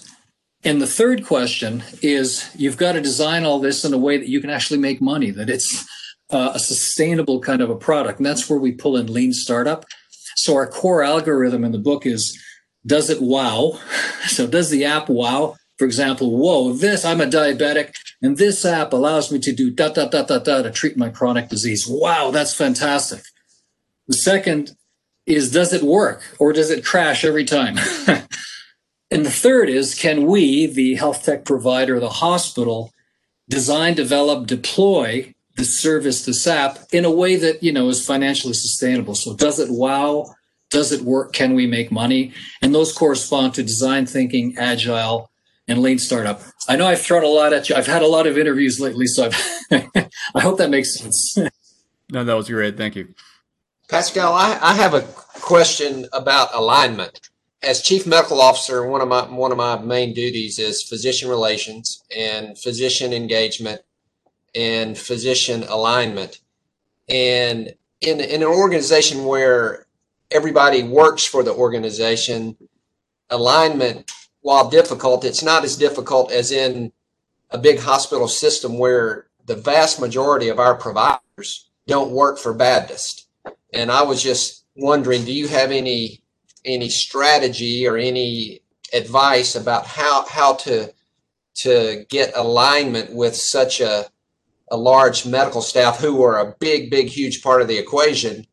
And 0.62 0.80
the 0.80 0.86
third 0.86 1.26
question 1.26 1.82
is 2.00 2.48
you've 2.56 2.78
got 2.78 2.92
to 2.92 3.00
design 3.00 3.44
all 3.44 3.58
this 3.58 3.84
in 3.84 3.92
a 3.92 3.98
way 3.98 4.16
that 4.16 4.28
you 4.28 4.40
can 4.40 4.48
actually 4.48 4.78
make 4.78 5.02
money, 5.02 5.30
that 5.30 5.50
it's 5.50 5.86
uh, 6.30 6.52
a 6.54 6.58
sustainable 6.58 7.40
kind 7.40 7.60
of 7.60 7.70
a 7.70 7.76
product. 7.76 8.18
And 8.18 8.26
that's 8.26 8.48
where 8.48 8.58
we 8.58 8.72
pull 8.72 8.96
in 8.96 9.12
lean 9.12 9.32
startup. 9.32 9.84
So 10.36 10.54
our 10.54 10.66
core 10.66 11.02
algorithm 11.02 11.64
in 11.64 11.72
the 11.72 11.78
book 11.78 12.06
is 12.06 12.38
does 12.86 13.10
it 13.10 13.22
wow? 13.22 13.78
So 14.26 14.46
does 14.46 14.70
the 14.70 14.86
app 14.86 15.10
wow? 15.10 15.54
For 15.76 15.84
example, 15.84 16.38
whoa, 16.38 16.72
this, 16.72 17.04
I'm 17.04 17.20
a 17.20 17.26
diabetic, 17.26 17.92
and 18.22 18.38
this 18.38 18.64
app 18.64 18.94
allows 18.94 19.30
me 19.30 19.38
to 19.40 19.52
do 19.52 19.70
da 19.70 19.90
da 19.90 20.06
da 20.06 20.22
da 20.22 20.38
da 20.38 20.62
to 20.62 20.70
treat 20.70 20.96
my 20.96 21.10
chronic 21.10 21.50
disease. 21.50 21.86
Wow, 21.86 22.30
that's 22.30 22.54
fantastic. 22.54 23.22
The 24.08 24.14
second 24.14 24.70
is 25.26 25.50
does 25.50 25.74
it 25.74 25.82
work 25.82 26.22
or 26.38 26.54
does 26.54 26.70
it 26.70 26.84
crash 26.84 27.24
every 27.24 27.44
time? 27.44 27.76
and 29.10 29.26
the 29.26 29.30
third 29.30 29.68
is 29.68 29.94
can 29.94 30.26
we, 30.26 30.66
the 30.66 30.94
health 30.94 31.24
tech 31.24 31.44
provider, 31.44 32.00
the 32.00 32.08
hospital, 32.08 32.90
design, 33.48 33.94
develop, 33.94 34.46
deploy 34.46 35.33
the 35.56 35.64
service, 35.64 36.24
the 36.24 36.34
SAP, 36.34 36.78
in 36.92 37.04
a 37.04 37.10
way 37.10 37.36
that 37.36 37.62
you 37.62 37.72
know 37.72 37.88
is 37.88 38.04
financially 38.04 38.54
sustainable. 38.54 39.14
So 39.14 39.34
does 39.34 39.58
it 39.58 39.70
wow? 39.70 40.34
Does 40.70 40.90
it 40.92 41.02
work? 41.02 41.32
Can 41.32 41.54
we 41.54 41.66
make 41.66 41.92
money? 41.92 42.32
And 42.60 42.74
those 42.74 42.92
correspond 42.92 43.54
to 43.54 43.62
design 43.62 44.06
thinking, 44.06 44.56
agile, 44.58 45.30
and 45.68 45.80
lean 45.80 45.98
startup. 45.98 46.42
I 46.68 46.76
know 46.76 46.86
I've 46.86 47.00
thrown 47.00 47.24
a 47.24 47.28
lot 47.28 47.52
at 47.52 47.68
you. 47.68 47.76
I've 47.76 47.86
had 47.86 48.02
a 48.02 48.06
lot 48.06 48.26
of 48.26 48.36
interviews 48.36 48.80
lately, 48.80 49.06
so 49.06 49.30
i 49.70 50.40
hope 50.40 50.58
that 50.58 50.70
makes 50.70 50.98
sense. 50.98 51.38
no, 52.10 52.24
that 52.24 52.34
was 52.34 52.48
great. 52.48 52.76
Thank 52.76 52.96
you. 52.96 53.14
Pascal, 53.88 54.32
I, 54.32 54.58
I 54.60 54.74
have 54.74 54.94
a 54.94 55.02
question 55.40 56.06
about 56.12 56.54
alignment. 56.54 57.20
As 57.62 57.80
chief 57.80 58.06
medical 58.06 58.40
officer, 58.40 58.86
one 58.86 59.00
of 59.00 59.08
my 59.08 59.22
one 59.22 59.52
of 59.52 59.56
my 59.56 59.78
main 59.78 60.12
duties 60.12 60.58
is 60.58 60.82
physician 60.82 61.30
relations 61.30 62.02
and 62.14 62.58
physician 62.58 63.12
engagement 63.12 63.80
and 64.54 64.96
physician 64.96 65.64
alignment. 65.64 66.40
And 67.08 67.74
in 68.00 68.20
in 68.20 68.42
an 68.42 68.48
organization 68.48 69.24
where 69.24 69.86
everybody 70.30 70.82
works 70.82 71.24
for 71.24 71.42
the 71.42 71.52
organization, 71.52 72.56
alignment, 73.30 74.10
while 74.40 74.68
difficult, 74.68 75.24
it's 75.24 75.42
not 75.42 75.64
as 75.64 75.76
difficult 75.76 76.32
as 76.32 76.50
in 76.52 76.92
a 77.50 77.58
big 77.58 77.78
hospital 77.78 78.28
system 78.28 78.78
where 78.78 79.26
the 79.46 79.56
vast 79.56 80.00
majority 80.00 80.48
of 80.48 80.58
our 80.58 80.74
providers 80.74 81.70
don't 81.86 82.10
work 82.10 82.38
for 82.38 82.54
Baptist 82.54 83.24
and 83.74 83.90
I 83.90 84.02
was 84.02 84.22
just 84.22 84.64
wondering, 84.76 85.24
do 85.24 85.32
you 85.32 85.48
have 85.48 85.70
any 85.70 86.22
any 86.64 86.88
strategy 86.88 87.86
or 87.86 87.98
any 87.98 88.60
advice 88.92 89.54
about 89.54 89.86
how 89.86 90.24
how 90.26 90.54
to 90.54 90.92
to 91.56 92.06
get 92.08 92.36
alignment 92.36 93.12
with 93.14 93.36
such 93.36 93.80
a 93.80 94.06
a 94.70 94.76
large 94.76 95.26
medical 95.26 95.62
staff 95.62 95.98
who 95.98 96.22
are 96.22 96.38
a 96.38 96.54
big, 96.58 96.90
big, 96.90 97.08
huge 97.08 97.42
part 97.42 97.62
of 97.62 97.68
the 97.68 97.78
equation, 97.78 98.46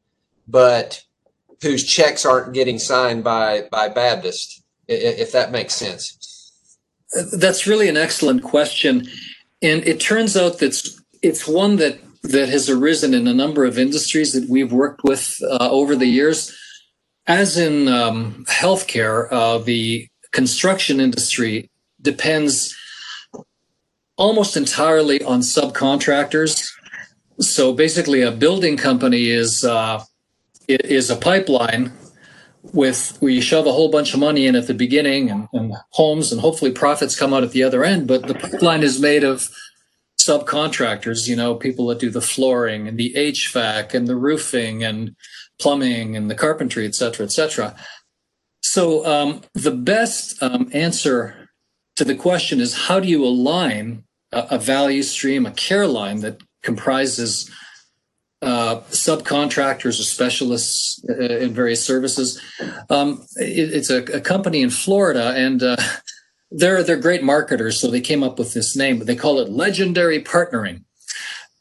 but 0.48 1.04
whose 1.62 1.86
checks 1.86 2.26
aren't 2.26 2.54
getting 2.54 2.80
signed 2.80 3.24
by 3.24 3.68
by 3.72 3.88
Baptist, 3.88 4.64
if 4.88 5.32
that 5.32 5.52
makes 5.52 5.74
sense. 5.74 6.18
That's 7.34 7.68
really 7.68 7.90
an 7.90 7.98
excellent 7.98 8.44
question, 8.44 9.08
and 9.62 9.86
it 9.86 10.00
turns 10.00 10.36
out 10.36 10.60
that 10.60 10.88
it's 11.22 11.48
one 11.48 11.78
that 11.78 12.00
that 12.24 12.50
has 12.50 12.70
arisen 12.70 13.14
in 13.14 13.28
a 13.28 13.34
number 13.34 13.66
of 13.66 13.80
industries 13.80 14.34
that 14.34 14.50
we've 14.50 14.72
worked 14.72 15.04
with 15.04 15.38
uh, 15.44 15.70
over 15.72 15.96
the 15.96 16.06
years. 16.08 16.56
As 17.28 17.58
in 17.58 17.88
um, 17.88 18.46
healthcare, 18.50 19.32
uh, 19.32 19.60
the 19.60 20.08
construction 20.32 21.00
industry 21.00 21.70
depends 22.02 22.76
almost 24.22 24.56
entirely 24.56 25.24
on 25.24 25.42
subcontractors. 25.42 26.72
So 27.40 27.74
basically, 27.74 28.22
a 28.22 28.32
building 28.32 28.78
company 28.78 29.30
is 29.30 29.66
uh, 29.66 30.04
is 30.68 31.10
a 31.10 31.16
pipeline 31.16 31.92
with 32.62 33.18
where 33.20 33.32
you 33.32 33.42
shove 33.42 33.66
a 33.66 33.72
whole 33.72 33.90
bunch 33.90 34.14
of 34.14 34.20
money 34.20 34.46
in 34.46 34.56
at 34.56 34.68
the 34.68 34.76
beginning 34.76 35.32
and, 35.32 35.48
and 35.54 35.74
homes 35.90 36.32
and 36.32 36.40
hopefully 36.40 36.72
profits 36.72 37.18
come 37.18 37.34
out 37.34 37.44
at 37.44 37.52
the 37.52 37.64
other 37.64 37.84
end. 37.84 38.08
But 38.08 38.28
the 38.28 38.36
pipeline 38.36 38.84
is 38.84 39.02
made 39.02 39.24
of 39.24 39.50
subcontractors, 40.22 41.28
you 41.28 41.36
know, 41.36 41.56
people 41.56 41.88
that 41.88 42.00
do 42.00 42.12
the 42.12 42.22
flooring 42.22 42.88
and 42.88 43.00
the 43.00 43.12
HVAC 43.18 43.96
and 43.96 44.08
the 44.08 44.16
roofing 44.16 44.84
and 44.84 45.16
plumbing 45.60 46.16
and 46.16 46.30
the 46.30 46.36
carpentry, 46.36 46.86
et 46.86 46.94
cetera, 46.94 47.26
et 47.26 47.32
cetera. 47.32 47.76
So 48.62 49.04
um, 49.08 49.42
the 49.56 49.72
best 49.72 50.42
um, 50.44 50.70
answer 50.74 51.50
to 51.96 52.04
the 52.04 52.16
question 52.16 52.62
is 52.62 52.86
how 52.88 53.00
do 53.00 53.08
you 53.08 53.26
align 53.26 54.04
a, 54.32 54.48
a 54.52 54.60
value 54.60 55.04
stream, 55.04 55.46
a 55.46 55.52
care 55.52 55.88
line 55.88 56.22
that 56.22 56.42
comprises 56.62 57.50
uh, 58.42 58.80
subcontractors 58.90 60.00
or 60.00 60.04
specialists 60.04 61.04
uh, 61.10 61.14
in 61.14 61.54
various 61.54 61.86
services. 61.86 62.42
Um, 62.90 63.26
it, 63.36 63.74
it's 63.74 63.90
a, 63.90 64.04
a, 64.18 64.22
company 64.22 64.62
in 64.62 64.72
Florida, 64.72 65.34
and 65.36 65.62
uh, 65.62 65.78
they're 66.52 66.84
they're 66.84 66.98
great 66.98 67.24
marketers, 67.24 67.80
so 67.80 67.90
they 67.90 68.02
came 68.02 68.24
up 68.24 68.40
with 68.40 68.54
this 68.54 68.76
name. 68.76 69.00
They 69.00 69.16
call 69.16 69.40
it 69.40 69.50
legendary 69.50 70.24
partnering, 70.24 70.84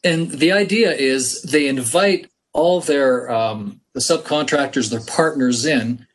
and 0.03 0.31
the 0.31 0.51
idea 0.51 0.91
is 0.91 1.43
they 1.43 1.67
invite 1.67 2.31
all 2.51 2.81
their 2.81 3.29
um, 3.29 3.81
the 3.93 3.99
subcontractors, 3.99 4.89
their 4.89 5.05
partners 5.05 5.65
in, 5.65 6.07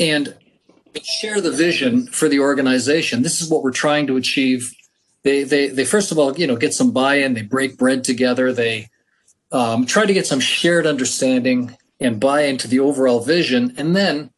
and 0.00 0.34
share 1.02 1.40
the 1.40 1.50
vision 1.50 2.06
for 2.06 2.28
the 2.28 2.40
organization. 2.40 3.22
This 3.22 3.40
is 3.42 3.50
what 3.50 3.62
we're 3.62 3.72
trying 3.72 4.06
to 4.06 4.16
achieve. 4.16 4.72
They 5.24 5.42
they 5.42 5.68
they 5.68 5.84
first 5.84 6.12
of 6.12 6.18
all 6.18 6.38
you 6.38 6.46
know 6.46 6.56
get 6.56 6.74
some 6.74 6.92
buy-in. 6.92 7.34
They 7.34 7.42
break 7.42 7.76
bread 7.76 8.04
together. 8.04 8.52
They 8.52 8.88
um, 9.50 9.86
try 9.86 10.06
to 10.06 10.12
get 10.12 10.26
some 10.26 10.40
shared 10.40 10.86
understanding 10.86 11.76
and 12.00 12.20
buy 12.20 12.42
into 12.42 12.68
the 12.68 12.80
overall 12.80 13.20
vision, 13.20 13.74
and 13.76 13.96
then 13.96 14.30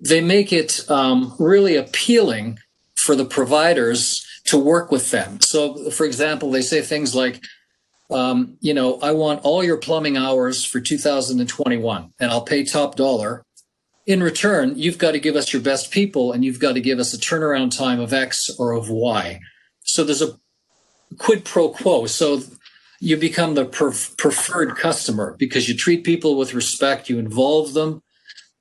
they 0.00 0.20
make 0.20 0.52
it 0.52 0.88
um, 0.90 1.34
really 1.38 1.76
appealing 1.76 2.58
for 2.96 3.14
the 3.14 3.24
providers 3.24 4.26
to 4.46 4.58
work 4.58 4.90
with 4.90 5.10
them. 5.10 5.38
So, 5.40 5.90
for 5.90 6.04
example, 6.04 6.50
they 6.50 6.62
say 6.62 6.80
things 6.80 7.14
like, 7.14 7.42
um, 8.10 8.56
you 8.60 8.74
know, 8.74 8.98
I 9.00 9.12
want 9.12 9.42
all 9.42 9.62
your 9.62 9.76
plumbing 9.76 10.16
hours 10.16 10.64
for 10.64 10.80
2021 10.80 12.12
and 12.18 12.30
I'll 12.30 12.42
pay 12.42 12.64
top 12.64 12.96
dollar. 12.96 13.44
In 14.06 14.22
return, 14.22 14.76
you've 14.76 14.98
got 14.98 15.12
to 15.12 15.20
give 15.20 15.36
us 15.36 15.52
your 15.52 15.62
best 15.62 15.92
people 15.92 16.32
and 16.32 16.44
you've 16.44 16.58
got 16.58 16.72
to 16.72 16.80
give 16.80 16.98
us 16.98 17.14
a 17.14 17.18
turnaround 17.18 17.76
time 17.76 18.00
of 18.00 18.12
X 18.12 18.50
or 18.58 18.72
of 18.72 18.90
Y. 18.90 19.38
So 19.82 20.04
there's 20.04 20.22
a 20.22 20.38
quid 21.18 21.44
pro 21.44 21.70
quo. 21.70 22.06
So 22.06 22.40
you 23.00 23.16
become 23.16 23.54
the 23.54 23.64
preferred 23.64 24.76
customer 24.76 25.34
because 25.38 25.68
you 25.68 25.74
treat 25.76 26.04
people 26.04 26.36
with 26.36 26.54
respect, 26.54 27.08
you 27.08 27.18
involve 27.18 27.72
them 27.72 28.02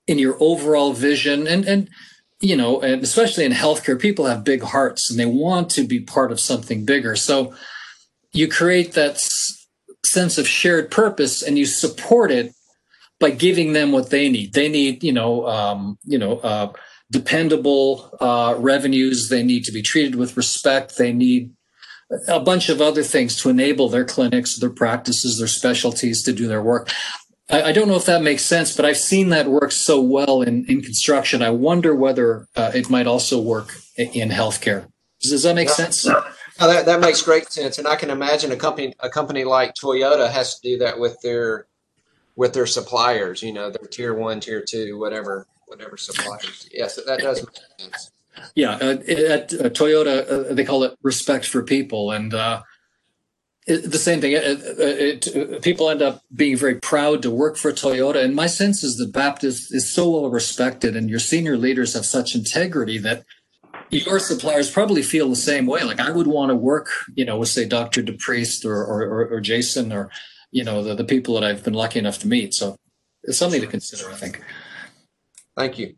in 0.08 0.17
your 0.17 0.38
overall 0.39 0.93
vision. 0.93 1.45
And, 1.45 1.65
and 1.65 1.89
you 2.39 2.55
know, 2.55 2.79
and 2.82 3.03
especially 3.03 3.45
in 3.45 3.51
healthcare, 3.51 3.99
people 3.99 4.25
have 4.25 4.43
big 4.43 4.63
hearts 4.63 5.12
and 5.12 5.19
they 5.19 5.25
want 5.25 5.69
to 5.71 5.86
be 5.86 5.99
part 5.99 6.32
of 6.32 6.39
something 6.39 6.86
bigger. 6.86 7.15
So 7.15 7.53
you 8.32 8.47
create 8.47 8.93
that 8.93 9.15
s- 9.15 9.67
sense 10.05 10.38
of 10.38 10.47
shared 10.47 10.89
purpose 10.89 11.43
and 11.43 11.58
you 11.58 11.65
support 11.65 12.32
it 12.32 12.53
by 13.19 13.32
giving 13.32 13.73
them 13.73 13.91
what 13.91 14.10
they 14.10 14.29
need. 14.29 14.53
They 14.53 14.69
need, 14.69 15.03
you 15.03 15.12
know, 15.12 15.45
um, 15.47 15.97
you 16.05 16.17
know, 16.17 16.38
uh, 16.39 16.71
dependable 17.12 18.15
uh, 18.19 18.56
revenues. 18.58 19.30
They 19.30 19.43
need 19.43 19.63
to 19.65 19.72
be 19.72 19.82
treated 19.82 20.15
with 20.15 20.38
respect. 20.38 20.98
They 20.98 21.13
need 21.13 21.52
a 22.28 22.39
bunch 22.39 22.69
of 22.69 22.82
other 22.82 23.04
things 23.04 23.36
to 23.41 23.50
enable 23.50 23.89
their 23.89 24.06
clinics, 24.06 24.58
their 24.58 24.69
practices, 24.69 25.38
their 25.38 25.48
specialties 25.48 26.24
to 26.24 26.34
do 26.34 26.48
their 26.48 26.62
work. 26.62 26.91
I, 27.50 27.63
I, 27.63 27.72
don't 27.72 27.88
know 27.88 27.95
if 27.95 28.06
that 28.06 28.24
makes 28.24 28.43
sense, 28.43 28.76
but 28.76 28.86
I've 28.86 28.98
seen 28.98 29.30
that 29.30 29.48
work 29.48 29.72
so 29.72 30.02
well 30.02 30.41
in, 30.41 30.65
in 30.65 30.82
construction. 30.82 31.41
I 31.41 31.52
wonder 31.52 31.95
whether 31.95 32.48
uh, 32.56 32.72
it 32.74 32.89
might 32.89 33.08
also 33.08 33.39
work 33.39 33.74
in 33.95 34.30
healthcare. 34.30 34.88
Does, 35.22 35.32
does 35.32 35.43
that 35.43 35.56
make 35.56 35.69
sense? 35.69 36.06
No, 36.06 36.24
that, 36.60 36.86
that 36.86 37.00
makes 37.00 37.22
great 37.22 37.52
sense, 37.52 37.78
and 37.78 37.88
I 37.88 37.95
can 37.95 38.10
imagine 38.10 38.52
a 38.52 38.56
company 38.58 38.93
a 39.00 39.10
company 39.10 39.45
like 39.45 39.76
Toyota 39.76 40.30
has 40.30 40.60
to 40.60 40.69
do 40.69 40.78
that 40.80 41.00
with 41.00 41.19
their 41.22 41.67
with 42.36 42.54
their 42.54 42.65
suppliers. 42.65 43.41
You 43.41 43.54
know, 43.54 43.69
their 43.69 43.88
tier 43.88 44.13
one, 44.13 44.39
tier 44.39 44.63
two, 44.67 44.98
whatever 45.00 45.48
whatever 45.69 45.97
suppliers. 45.97 46.67
Yes, 46.71 46.95
that 46.95 47.19
does 47.19 47.45
make 47.45 47.91
sense. 47.91 48.12
Yeah, 48.55 48.75
uh, 48.75 48.97
at 49.08 49.53
uh, 49.53 49.69
Toyota, 49.69 50.49
uh, 50.51 50.53
they 50.53 50.63
call 50.63 50.84
it 50.84 50.97
respect 51.01 51.45
for 51.45 51.62
people, 51.63 52.12
and 52.12 52.34
uh, 52.34 52.62
the 53.69 53.99
same 53.99 54.21
thing. 54.21 54.32
It, 54.32 54.43
it, 54.43 55.62
people 55.62 55.89
end 55.89 56.01
up 56.01 56.23
being 56.34 56.58
very 56.58 56.75
proud 56.75 57.21
to 57.21 57.32
work 57.32 57.58
for 57.58 57.71
Toyota. 57.71 58.23
And 58.23 58.36
my 58.36 58.47
sense 58.47 58.84
is 58.84 58.97
that 58.97 59.13
Baptist 59.13 59.73
is 59.73 59.93
so 59.93 60.10
well 60.10 60.29
respected 60.29 60.95
and 60.95 61.10
your 61.10 61.20
senior 61.20 61.57
leaders 61.57 61.93
have 61.93 62.05
such 62.05 62.36
integrity 62.36 62.97
that 62.99 63.26
your 63.91 64.20
suppliers 64.20 64.72
probably 64.72 65.03
feel 65.03 65.30
the 65.30 65.36
same 65.36 65.65
way. 65.65 65.84
Like 65.84 65.99
I 65.99 66.11
would 66.11 66.28
want 66.28 66.49
to 66.49 66.55
work, 66.55 66.89
you 67.15 67.26
know, 67.26 67.38
with 67.38 67.49
say 67.49 67.65
Dr. 67.65 68.01
DePriest 68.01 68.65
or, 68.65 68.84
or, 68.84 69.28
or 69.28 69.39
Jason 69.39 69.91
or, 69.91 70.09
you 70.51 70.63
know, 70.63 70.84
the, 70.84 70.95
the 70.95 71.03
people 71.03 71.36
that 71.36 71.43
I've 71.43 71.63
been 71.63 71.74
lucky 71.74 71.99
enough 71.99 72.20
to 72.20 72.28
meet. 72.28 72.53
So 72.53 72.78
it's 73.24 73.38
something 73.38 73.61
to 73.61 73.67
consider, 73.67 74.09
I 74.09 74.15
think. 74.15 74.41
Thank 75.60 75.78
you. 75.78 75.93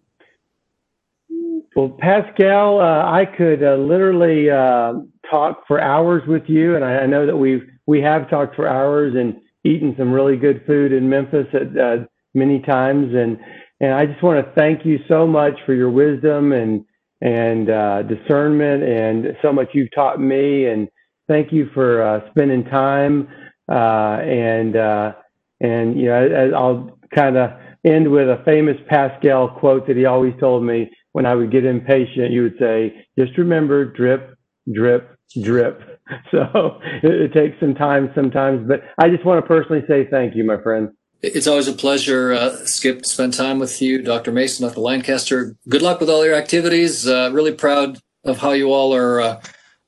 Well, 1.76 1.96
Pascal, 2.00 2.82
uh, 2.82 3.06
I 3.12 3.26
could 3.26 3.64
uh, 3.64 3.76
literally 3.76 4.50
uh, 4.50 4.94
talk 5.30 5.68
for 5.68 5.80
hours 5.80 6.24
with 6.28 6.42
you, 6.48 6.76
and 6.76 6.84
I, 6.84 7.02
I, 7.02 7.06
know 7.06 7.28
that 7.28 7.38
we've 7.38 7.62
we 7.86 8.02
have 8.02 8.28
talked 8.28 8.56
for 8.56 8.68
hours 8.68 9.14
and 9.16 9.40
eaten 9.64 9.94
some 10.00 10.12
really 10.12 10.36
good 10.36 10.64
food 10.66 10.92
in 10.92 11.08
Memphis 11.08 11.46
at 11.54 11.78
uh, 11.80 11.98
many 12.34 12.60
times, 12.60 13.14
and 13.14 13.38
and 13.80 13.94
I 13.94 14.08
just 14.08 14.24
want 14.24 14.44
to 14.44 14.52
thank 14.54 14.84
you 14.84 14.98
so 15.08 15.28
much 15.28 15.54
for 15.68 15.76
your 15.76 15.92
wisdom 15.92 16.54
and 16.54 16.84
and 17.22 17.70
uh, 17.70 18.02
discernment 18.02 18.82
and 18.82 19.38
so 19.44 19.54
much 19.54 19.70
you've 19.74 19.94
taught 19.94 20.20
me. 20.20 20.66
And 20.66 20.90
thank 21.30 21.54
you 21.54 21.70
for 21.76 22.02
uh, 22.02 22.30
spending 22.32 22.66
time. 22.66 23.28
And 23.70 24.76
and 24.76 26.00
you 26.00 26.08
know, 26.08 26.52
I'll 26.56 26.98
kind 27.16 27.38
of 27.38 27.52
end 27.86 28.12
with 28.12 28.30
a 28.30 28.42
famous 28.46 28.78
Pascal 28.88 29.50
quote 29.50 29.88
that 29.88 29.98
he 29.98 30.06
always 30.06 30.34
told 30.40 30.64
me 30.64 30.90
when 31.14 31.26
I 31.26 31.36
would 31.36 31.52
get 31.52 31.66
impatient. 31.66 32.32
You 32.32 32.44
would 32.44 32.58
say, 32.60 33.06
"Just 33.18 33.38
remember, 33.38 33.86
drip, 33.86 34.36
drip, 34.72 35.16
drip." 35.42 35.82
So 36.30 36.82
it, 37.04 37.10
it 37.10 37.34
takes 37.34 37.58
some 37.62 37.74
time 37.74 38.12
sometimes, 38.14 38.68
but 38.68 38.82
I 38.98 39.08
just 39.08 39.24
want 39.24 39.42
to 39.42 39.48
personally 39.48 39.82
say 39.88 40.08
thank 40.12 40.36
you, 40.36 40.44
my 40.44 40.62
friend. 40.62 40.90
It's 41.22 41.48
always 41.48 41.70
a 41.70 41.74
pleasure, 41.74 42.34
uh, 42.34 42.56
Skip, 42.66 43.04
to 43.04 43.08
spend 43.08 43.34
time 43.34 43.60
with 43.60 43.82
you, 43.82 44.02
Dr. 44.02 44.34
Mason, 44.34 44.68
Dr. 44.68 44.82
Lancaster. 44.82 45.56
Good 45.70 45.82
luck 45.82 46.02
with 46.02 46.10
all 46.10 46.26
your 46.26 46.36
activities. 46.36 47.08
Uh, 47.08 47.30
really 47.32 47.54
proud 47.54 48.00
of 48.26 48.40
how 48.40 48.52
you 48.52 48.74
all 48.74 48.94
are 48.94 49.22
uh, 49.22 49.42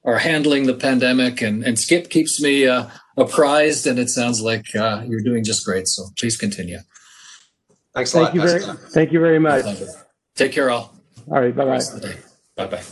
are 0.05 0.19
handling 0.19 0.67
the 0.67 0.75
pandemic, 0.75 1.41
and, 1.41 1.63
and 1.63 1.79
Skip 1.79 2.09
keeps 2.09 2.41
me 2.41 2.67
uh, 2.67 2.87
apprised, 3.17 3.87
and 3.87 3.97
it 3.97 4.09
sounds 4.09 4.41
like 4.41 4.75
uh, 4.75 5.03
you're 5.07 5.21
doing 5.21 5.43
just 5.43 5.65
great. 5.65 5.87
So 5.87 6.03
please 6.19 6.37
continue. 6.37 6.79
Thanks 7.93 8.13
a 8.13 8.17
thank 8.17 8.25
lot. 8.27 8.35
You 8.35 8.41
very, 8.41 8.77
thank 8.89 9.11
you 9.11 9.19
very 9.19 9.39
much. 9.39 9.65
Take 10.35 10.51
care, 10.51 10.69
all. 10.69 10.93
All 11.29 11.41
right. 11.41 11.55
Bye 11.55 11.65
bye. 11.65 11.81
Bye 12.55 12.67
bye. 12.67 12.83